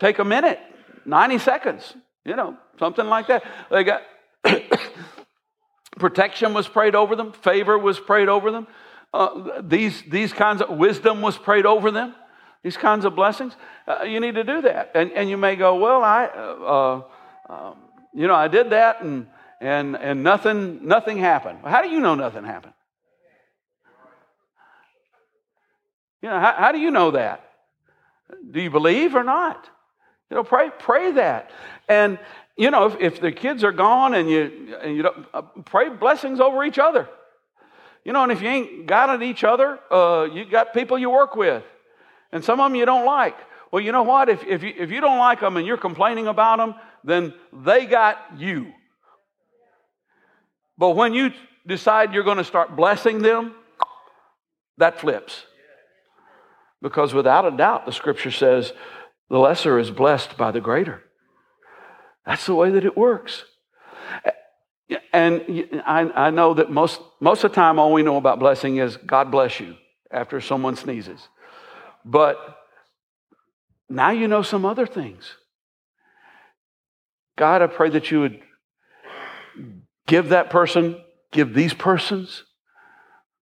Take 0.00 0.20
a 0.20 0.24
minute, 0.24 0.58
90 1.04 1.36
seconds, 1.36 1.94
you 2.24 2.34
know, 2.34 2.56
something 2.78 3.06
like 3.06 3.26
that. 3.26 3.44
They 3.70 3.84
got 3.84 4.00
protection 5.98 6.54
was 6.54 6.68
prayed 6.68 6.94
over 6.94 7.16
them, 7.16 7.32
favor 7.32 7.78
was 7.78 7.98
prayed 7.98 8.28
over 8.28 8.50
them. 8.50 8.66
Uh, 9.12 9.60
these, 9.62 10.02
these 10.08 10.32
kinds 10.32 10.62
of 10.62 10.76
wisdom 10.76 11.20
was 11.20 11.36
prayed 11.36 11.66
over 11.66 11.90
them, 11.90 12.14
these 12.62 12.76
kinds 12.76 13.04
of 13.04 13.14
blessings. 13.14 13.54
Uh, 13.86 14.04
you 14.04 14.20
need 14.20 14.34
to 14.34 14.44
do 14.44 14.62
that. 14.62 14.92
And, 14.94 15.12
and 15.12 15.28
you 15.28 15.36
may 15.36 15.56
go, 15.56 15.76
well, 15.76 16.02
I, 16.02 16.26
uh, 16.26 17.02
um, 17.52 17.74
you 18.14 18.26
know, 18.26 18.34
I 18.34 18.48
did 18.48 18.70
that 18.70 19.02
and, 19.02 19.26
and, 19.60 19.96
and 19.96 20.22
nothing, 20.22 20.86
nothing 20.86 21.18
happened. 21.18 21.58
How 21.64 21.82
do 21.82 21.88
you 21.88 22.00
know 22.00 22.14
nothing 22.14 22.44
happened? 22.44 22.74
You 26.22 26.30
know, 26.30 26.38
how, 26.38 26.54
how 26.56 26.72
do 26.72 26.78
you 26.78 26.90
know 26.90 27.10
that? 27.10 27.44
Do 28.50 28.62
you 28.62 28.70
believe 28.70 29.14
or 29.14 29.24
not? 29.24 29.68
You 30.30 30.36
know, 30.36 30.44
pray, 30.44 30.70
pray 30.78 31.12
that. 31.12 31.50
And, 31.88 32.18
you 32.56 32.70
know, 32.70 32.86
if, 32.86 33.00
if 33.00 33.20
the 33.20 33.32
kids 33.32 33.64
are 33.64 33.72
gone 33.72 34.14
and 34.14 34.28
you, 34.28 34.76
and 34.82 34.96
you 34.96 35.02
don't, 35.02 35.26
uh, 35.32 35.42
pray 35.64 35.88
blessings 35.88 36.40
over 36.40 36.64
each 36.64 36.78
other. 36.78 37.08
You 38.04 38.12
know, 38.12 38.22
and 38.22 38.32
if 38.32 38.42
you 38.42 38.48
ain't 38.48 38.86
got 38.86 39.10
at 39.10 39.22
each 39.22 39.44
other, 39.44 39.78
uh, 39.90 40.28
you 40.32 40.44
got 40.44 40.74
people 40.74 40.98
you 40.98 41.10
work 41.10 41.36
with. 41.36 41.62
And 42.32 42.44
some 42.44 42.60
of 42.60 42.70
them 42.70 42.76
you 42.76 42.84
don't 42.84 43.06
like. 43.06 43.36
Well, 43.70 43.80
you 43.80 43.92
know 43.92 44.02
what? 44.02 44.28
If, 44.28 44.44
if, 44.44 44.62
you, 44.62 44.74
if 44.76 44.90
you 44.90 45.00
don't 45.00 45.18
like 45.18 45.40
them 45.40 45.56
and 45.56 45.66
you're 45.66 45.76
complaining 45.78 46.26
about 46.26 46.58
them, 46.58 46.74
then 47.04 47.32
they 47.52 47.86
got 47.86 48.18
you. 48.36 48.72
But 50.76 50.90
when 50.90 51.14
you 51.14 51.32
decide 51.66 52.12
you're 52.12 52.24
going 52.24 52.38
to 52.38 52.44
start 52.44 52.76
blessing 52.76 53.22
them, 53.22 53.54
that 54.78 55.00
flips. 55.00 55.46
Because 56.82 57.14
without 57.14 57.46
a 57.46 57.56
doubt, 57.56 57.86
the 57.86 57.92
scripture 57.92 58.32
says 58.32 58.72
the 59.30 59.38
lesser 59.38 59.78
is 59.78 59.90
blessed 59.90 60.36
by 60.36 60.50
the 60.50 60.60
greater. 60.60 61.02
That's 62.26 62.46
the 62.46 62.54
way 62.54 62.70
that 62.70 62.84
it 62.84 62.96
works. 62.96 63.44
And 65.12 65.82
I, 65.86 66.30
know 66.30 66.54
that 66.54 66.70
most, 66.70 67.00
most 67.20 67.44
of 67.44 67.50
the 67.50 67.54
time, 67.54 67.78
all 67.78 67.92
we 67.92 68.02
know 68.02 68.16
about 68.16 68.38
blessing 68.38 68.76
is 68.76 68.96
God 68.96 69.30
bless 69.30 69.58
you 69.60 69.76
after 70.10 70.40
someone 70.40 70.76
sneezes. 70.76 71.28
But 72.04 72.38
now 73.88 74.10
you 74.10 74.28
know 74.28 74.42
some 74.42 74.64
other 74.64 74.86
things. 74.86 75.36
God, 77.36 77.62
I 77.62 77.66
pray 77.66 77.90
that 77.90 78.10
you 78.10 78.20
would 78.20 78.40
give 80.06 80.30
that 80.30 80.50
person, 80.50 81.00
give 81.30 81.54
these 81.54 81.74
persons 81.74 82.44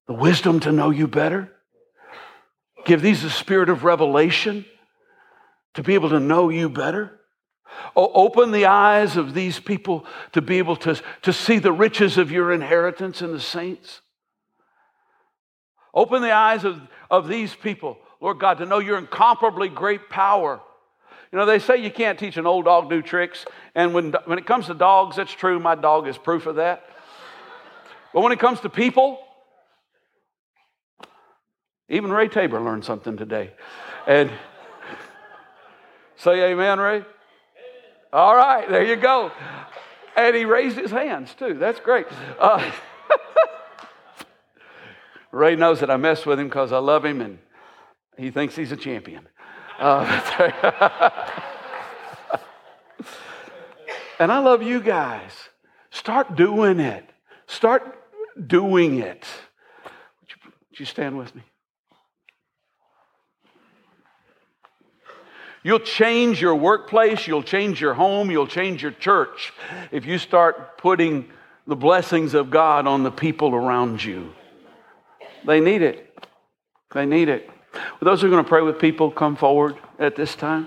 the 0.07 0.14
wisdom 0.14 0.61
to 0.61 0.72
know 0.72 0.91
you 0.91 1.07
better. 1.07 1.53
Give 2.85 3.03
these 3.03 3.22
the 3.22 3.31
spirit 3.31 3.68
of 3.68 3.85
revelation 3.85 4.64
to 5.74 5.83
be 5.83 5.95
able 5.95 6.11
to 6.11 6.20
know 6.20 6.49
you 6.49 6.68
better. 6.68 7.20
Open 7.97 8.53
the 8.53 8.66
eyes 8.66 9.16
of 9.16 9.35
these 9.35 9.59
people 9.59 10.07
to 10.33 10.41
be 10.41 10.59
able 10.59 10.77
to, 10.77 11.01
to 11.23 11.33
see 11.33 11.59
the 11.59 11.73
riches 11.73 12.18
of 12.18 12.31
your 12.31 12.53
inheritance 12.53 13.23
in 13.23 13.33
the 13.33 13.41
saints. 13.41 14.01
Open 15.93 16.23
the 16.23 16.33
eyes 16.33 16.64
of, 16.64 16.81
of 17.11 17.27
these 17.29 17.55
people, 17.55 17.99
Lord 18.21 18.39
God, 18.39 18.59
to 18.59 18.66
know 18.66 18.79
your 18.79 18.99
incomparably 18.99 19.68
great 19.68 20.09
power. 20.09 20.61
You 21.33 21.39
know, 21.39 21.47
they 21.47 21.59
say 21.59 21.77
you 21.77 21.91
can't 21.91 22.18
teach 22.18 22.37
an 22.37 22.47
old 22.47 22.64
dog 22.64 22.91
new 22.91 23.03
tricks. 23.03 23.45
And 23.75 23.95
when, 23.95 24.12
when 24.25 24.39
it 24.39 24.47
comes 24.47 24.66
to 24.66 24.75
dogs, 24.75 25.16
that's 25.16 25.33
true. 25.33 25.59
My 25.59 25.75
dog 25.75 26.09
is 26.09 26.18
proof 26.18 26.47
of 26.47 26.57
that. 26.57 26.85
But 28.12 28.23
when 28.23 28.33
it 28.33 28.41
comes 28.41 28.61
to 28.61 28.68
people, 28.68 29.21
even 31.89 32.12
Ray 32.12 32.29
Tabor 32.29 32.61
learned 32.61 32.85
something 32.85 33.16
today. 33.16 33.53
And 34.07 34.31
say 36.16 36.53
amen, 36.53 36.79
Ray. 36.79 37.05
All 38.13 38.35
right, 38.35 38.69
there 38.69 38.85
you 38.85 38.97
go. 38.97 39.31
And 40.17 40.35
he 40.35 40.45
raised 40.45 40.77
his 40.77 40.91
hands 40.91 41.35
too. 41.35 41.55
That's 41.55 41.79
great. 41.79 42.07
Uh, 42.39 42.71
Ray 45.33 45.55
knows 45.55 45.81
that 45.81 45.91
I 45.91 45.97
mess 45.97 46.27
with 46.27 46.41
him 46.41 46.49
because 46.49 46.73
I 46.73 46.79
love 46.79 47.05
him 47.05 47.21
and 47.21 47.39
he 48.17 48.31
thinks 48.31 48.57
he's 48.57 48.73
a 48.73 48.77
champion. 48.77 49.29
Uh, 49.79 50.05
and 54.19 54.33
I 54.33 54.41
love 54.41 54.63
you 54.63 54.81
guys. 54.81 55.33
Start 55.91 56.37
doing 56.37 56.81
it. 56.81 57.09
Start 57.47 57.97
doing 58.47 58.99
it. 58.99 59.25
Would 59.85 60.31
you, 60.31 60.37
would 60.71 60.81
you 60.81 60.87
stand 60.87 61.17
with 61.17 61.35
me? 61.35 61.43
You'll 65.63 65.81
change 65.81 66.41
your 66.41 66.55
workplace, 66.55 67.27
you'll 67.27 67.43
change 67.43 67.81
your 67.81 67.95
home, 67.95 68.31
you'll 68.31 68.47
change 68.47 68.83
your 68.83 68.93
church 68.93 69.53
if 69.91 70.07
you 70.07 70.17
start 70.17 70.79
putting 70.79 71.29
the 71.67 71.77
blessings 71.77 72.33
of 72.33 72.51
God 72.51 72.87
on 72.87 73.03
the 73.03 73.11
people 73.11 73.55
around 73.55 74.03
you. 74.03 74.33
They 75.47 75.61
need 75.61 75.83
it. 75.83 76.07
They 76.93 77.05
need 77.05 77.29
it. 77.29 77.49
Those 78.01 78.21
who 78.21 78.27
are 78.27 78.31
going 78.31 78.43
to 78.43 78.49
pray 78.49 78.63
with 78.63 78.79
people, 78.79 79.11
come 79.11 79.37
forward 79.37 79.77
at 79.99 80.17
this 80.17 80.35
time. 80.35 80.67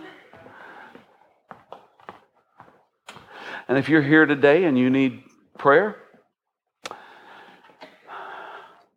And 3.68 3.78
if 3.78 3.90
you're 3.90 4.02
here 4.02 4.26
today 4.26 4.66
and 4.66 4.78
you 4.78 4.90
need 4.90 5.24
prayer, 5.58 5.98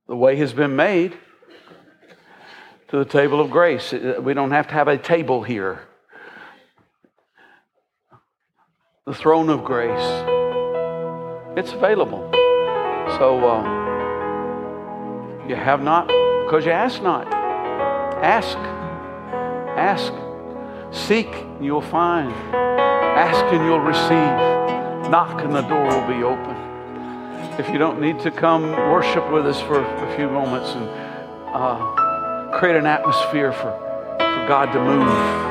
the 0.06 0.16
way 0.16 0.36
has 0.36 0.52
been 0.52 0.76
made 0.76 1.16
to 2.88 2.98
the 2.98 3.04
table 3.04 3.40
of 3.40 3.50
grace. 3.50 3.92
We 3.92 4.34
don't 4.34 4.52
have 4.52 4.68
to 4.68 4.74
have 4.74 4.88
a 4.88 4.96
table 4.96 5.42
here. 5.42 5.86
The 9.06 9.14
throne 9.14 9.50
of 9.50 9.64
grace. 9.64 10.24
It's 11.56 11.72
available. 11.72 12.30
So 13.18 13.38
uh, 13.48 13.62
you 15.48 15.56
have 15.56 15.82
not 15.82 16.08
because 16.44 16.64
you 16.64 16.72
ask 16.72 17.02
not. 17.02 17.26
Ask. 18.22 18.58
Ask. 19.76 20.12
Seek, 20.92 21.28
and 21.28 21.64
you'll 21.64 21.80
find. 21.80 22.32
Ask, 22.54 23.44
and 23.52 23.64
you'll 23.64 23.80
receive. 23.80 25.10
Knock, 25.10 25.42
and 25.42 25.54
the 25.54 25.62
door 25.62 25.86
will 25.86 26.06
be 26.06 26.22
open. 26.22 26.56
If 27.58 27.68
you 27.70 27.78
don't 27.78 28.00
need 28.00 28.20
to 28.20 28.30
come 28.30 28.70
worship 28.90 29.30
with 29.32 29.46
us 29.46 29.60
for 29.60 29.80
a 29.82 30.16
few 30.16 30.28
moments 30.28 30.70
and 30.70 30.88
uh, 31.54 32.05
create 32.56 32.76
an 32.76 32.86
atmosphere 32.86 33.52
for, 33.52 33.70
for 34.18 34.46
God 34.48 34.72
to 34.72 34.80
move. 34.82 35.45